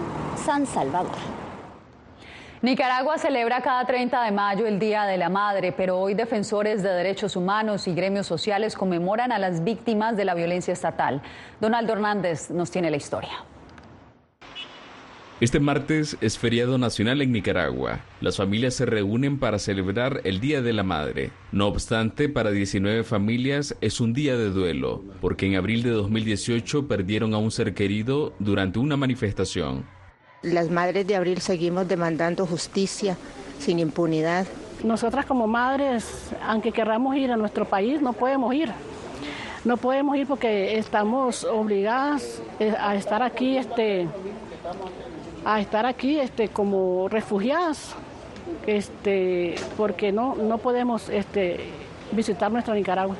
San 0.44 0.66
Salvador. 0.66 1.41
Nicaragua 2.62 3.18
celebra 3.18 3.60
cada 3.60 3.84
30 3.84 4.22
de 4.22 4.30
mayo 4.30 4.68
el 4.68 4.78
Día 4.78 5.02
de 5.02 5.18
la 5.18 5.28
Madre, 5.28 5.72
pero 5.72 5.98
hoy 5.98 6.14
defensores 6.14 6.80
de 6.84 6.90
derechos 6.90 7.34
humanos 7.34 7.88
y 7.88 7.92
gremios 7.92 8.28
sociales 8.28 8.76
conmemoran 8.76 9.32
a 9.32 9.40
las 9.40 9.64
víctimas 9.64 10.16
de 10.16 10.24
la 10.24 10.34
violencia 10.34 10.72
estatal. 10.72 11.22
Donaldo 11.60 11.94
Hernández 11.94 12.52
nos 12.52 12.70
tiene 12.70 12.88
la 12.92 12.98
historia. 12.98 13.32
Este 15.40 15.58
martes 15.58 16.16
es 16.20 16.38
feriado 16.38 16.78
nacional 16.78 17.20
en 17.20 17.32
Nicaragua. 17.32 17.98
Las 18.20 18.36
familias 18.36 18.74
se 18.74 18.86
reúnen 18.86 19.40
para 19.40 19.58
celebrar 19.58 20.20
el 20.22 20.38
Día 20.38 20.62
de 20.62 20.72
la 20.72 20.84
Madre. 20.84 21.32
No 21.50 21.66
obstante, 21.66 22.28
para 22.28 22.52
19 22.52 23.02
familias 23.02 23.76
es 23.80 24.00
un 24.00 24.12
día 24.12 24.36
de 24.36 24.50
duelo, 24.50 25.02
porque 25.20 25.46
en 25.46 25.56
abril 25.56 25.82
de 25.82 25.90
2018 25.90 26.86
perdieron 26.86 27.34
a 27.34 27.38
un 27.38 27.50
ser 27.50 27.74
querido 27.74 28.34
durante 28.38 28.78
una 28.78 28.96
manifestación. 28.96 29.84
Las 30.42 30.70
madres 30.70 31.06
de 31.06 31.14
abril 31.14 31.40
seguimos 31.40 31.86
demandando 31.86 32.46
justicia 32.46 33.16
sin 33.60 33.78
impunidad. 33.78 34.46
Nosotras 34.82 35.24
como 35.24 35.46
madres, 35.46 36.32
aunque 36.44 36.72
querramos 36.72 37.14
ir 37.14 37.30
a 37.30 37.36
nuestro 37.36 37.64
país, 37.64 38.02
no 38.02 38.12
podemos 38.12 38.52
ir. 38.52 38.72
No 39.64 39.76
podemos 39.76 40.16
ir 40.16 40.26
porque 40.26 40.76
estamos 40.78 41.44
obligadas 41.44 42.42
eh, 42.58 42.74
a 42.76 42.96
estar 42.96 43.22
aquí, 43.22 43.56
este, 43.56 44.08
a 45.44 45.60
estar 45.60 45.86
aquí, 45.86 46.18
este, 46.18 46.48
como 46.48 47.08
refugiadas, 47.08 47.94
este, 48.66 49.54
porque 49.76 50.10
no, 50.10 50.34
no 50.34 50.58
podemos, 50.58 51.08
este, 51.08 51.60
visitar 52.10 52.50
nuestra 52.50 52.74
Nicaragua. 52.74 53.14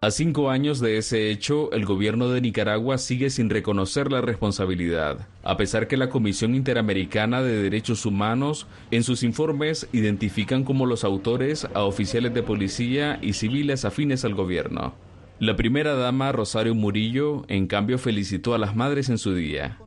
A 0.00 0.12
cinco 0.12 0.48
años 0.48 0.78
de 0.78 0.96
ese 0.96 1.28
hecho, 1.28 1.72
el 1.72 1.84
gobierno 1.84 2.28
de 2.28 2.40
Nicaragua 2.40 2.98
sigue 2.98 3.30
sin 3.30 3.50
reconocer 3.50 4.12
la 4.12 4.20
responsabilidad, 4.20 5.26
a 5.42 5.56
pesar 5.56 5.88
que 5.88 5.96
la 5.96 6.08
Comisión 6.08 6.54
Interamericana 6.54 7.42
de 7.42 7.60
Derechos 7.60 8.06
Humanos 8.06 8.68
en 8.92 9.02
sus 9.02 9.24
informes 9.24 9.88
identifican 9.92 10.62
como 10.62 10.86
los 10.86 11.02
autores 11.02 11.66
a 11.74 11.82
oficiales 11.82 12.32
de 12.32 12.44
policía 12.44 13.18
y 13.22 13.32
civiles 13.32 13.84
afines 13.84 14.24
al 14.24 14.36
gobierno. 14.36 14.94
La 15.40 15.56
primera 15.56 15.94
dama, 15.94 16.30
Rosario 16.30 16.76
Murillo, 16.76 17.44
en 17.48 17.66
cambio 17.66 17.98
felicitó 17.98 18.54
a 18.54 18.58
las 18.58 18.76
madres 18.76 19.08
en 19.08 19.18
su 19.18 19.34
día. 19.34 19.78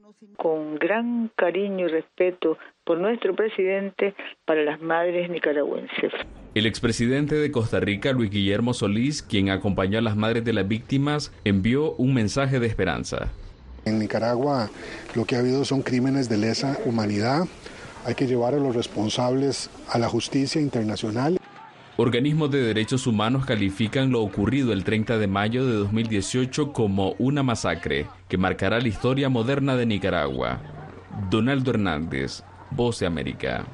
Gran 0.82 1.30
cariño 1.36 1.86
y 1.86 1.90
respeto 1.90 2.58
por 2.84 2.98
nuestro 2.98 3.36
presidente 3.36 4.16
para 4.46 4.64
las 4.64 4.82
madres 4.82 5.30
nicaragüenses. 5.30 6.12
El 6.56 6.66
expresidente 6.66 7.36
de 7.36 7.52
Costa 7.52 7.80
Rica, 7.80 8.12
Luis 8.14 8.32
Guillermo 8.32 8.74
Solís, 8.74 9.22
quien 9.22 9.52
acompañó 9.52 10.00
a 10.00 10.02
las 10.02 10.16
madres 10.16 10.44
de 10.44 10.54
las 10.54 10.68
víctimas, 10.68 11.32
envió 11.44 11.92
un 11.94 12.16
mensaje 12.16 12.60
de 12.60 12.66
esperanza. 12.66 13.30
En 13.86 14.00
Nicaragua 14.00 14.72
lo 15.16 15.26
que 15.26 15.36
ha 15.36 15.40
habido 15.40 15.66
son 15.66 15.84
crímenes 15.84 16.30
de 16.30 16.38
lesa 16.38 16.80
humanidad. 16.84 17.44
Hay 18.04 18.16
que 18.16 18.26
llevar 18.26 18.56
a 18.56 18.58
los 18.58 18.76
responsables 18.76 19.70
a 19.88 20.00
la 20.00 20.10
justicia 20.10 20.60
internacional. 20.60 21.38
Organismos 21.98 22.50
de 22.50 22.62
derechos 22.62 23.06
humanos 23.06 23.46
califican 23.46 24.12
lo 24.12 24.22
ocurrido 24.22 24.72
el 24.72 24.86
30 24.86 25.18
de 25.18 25.28
mayo 25.28 25.66
de 25.66 25.74
2018 25.74 26.72
como 26.72 27.16
una 27.20 27.44
masacre 27.44 28.08
que 28.30 28.38
marcará 28.38 28.80
la 28.80 28.88
historia 28.88 29.28
moderna 29.28 29.76
de 29.76 29.86
Nicaragua. 29.86 30.62
Donaldo 31.30 31.72
Hernández, 31.72 32.44
Voz 32.72 33.00
de 33.00 33.08
América. 33.08 33.66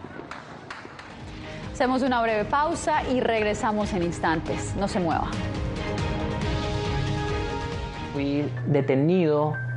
Hacemos 1.72 2.02
una 2.02 2.20
breve 2.24 2.44
pausa 2.46 3.08
y 3.08 3.20
regresamos 3.20 3.94
en 3.94 4.02
instantes. 4.02 4.76
No 4.80 4.88
se 4.88 5.00
mueva. 5.00 5.30
Fui 8.14 8.46
detenido 8.66 9.54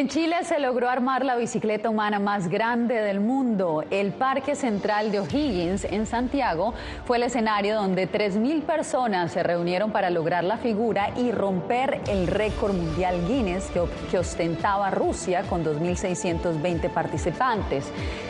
En 0.00 0.08
Chile 0.08 0.36
se 0.44 0.58
logró 0.58 0.88
armar 0.88 1.26
la 1.26 1.36
bicicleta 1.36 1.90
humana 1.90 2.18
más 2.18 2.48
grande 2.48 2.94
del 2.94 3.20
mundo. 3.20 3.84
El 3.90 4.12
Parque 4.12 4.54
Central 4.54 5.12
de 5.12 5.20
O'Higgins 5.20 5.84
en 5.84 6.06
Santiago 6.06 6.72
fue 7.04 7.18
el 7.18 7.24
escenario 7.24 7.74
donde 7.74 8.10
3.000 8.10 8.62
personas 8.62 9.30
se 9.30 9.42
reunieron 9.42 9.92
para 9.92 10.08
lograr 10.08 10.42
la 10.42 10.56
figura 10.56 11.10
y 11.18 11.32
romper 11.32 12.00
el 12.08 12.28
récord 12.28 12.72
mundial 12.72 13.28
Guinness 13.28 13.66
que, 13.66 13.82
que 14.10 14.16
ostentaba 14.16 14.90
Rusia 14.90 15.42
con 15.42 15.62
2.620 15.62 16.88
participantes. 16.88 17.84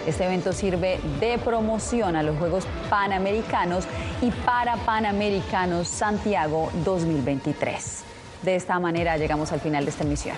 Este 0.08 0.24
evento 0.24 0.52
sirve 0.52 0.98
de 1.20 1.38
promoción 1.38 2.16
a 2.16 2.24
los 2.24 2.36
Juegos 2.36 2.66
Panamericanos 2.90 3.84
y 4.20 4.32
para 4.44 4.74
Panamericanos 4.78 5.86
Santiago 5.86 6.68
2023. 6.84 8.02
De 8.42 8.56
esta 8.56 8.80
manera 8.80 9.16
llegamos 9.16 9.52
al 9.52 9.60
final 9.60 9.84
de 9.84 9.90
esta 9.92 10.02
emisión. 10.02 10.36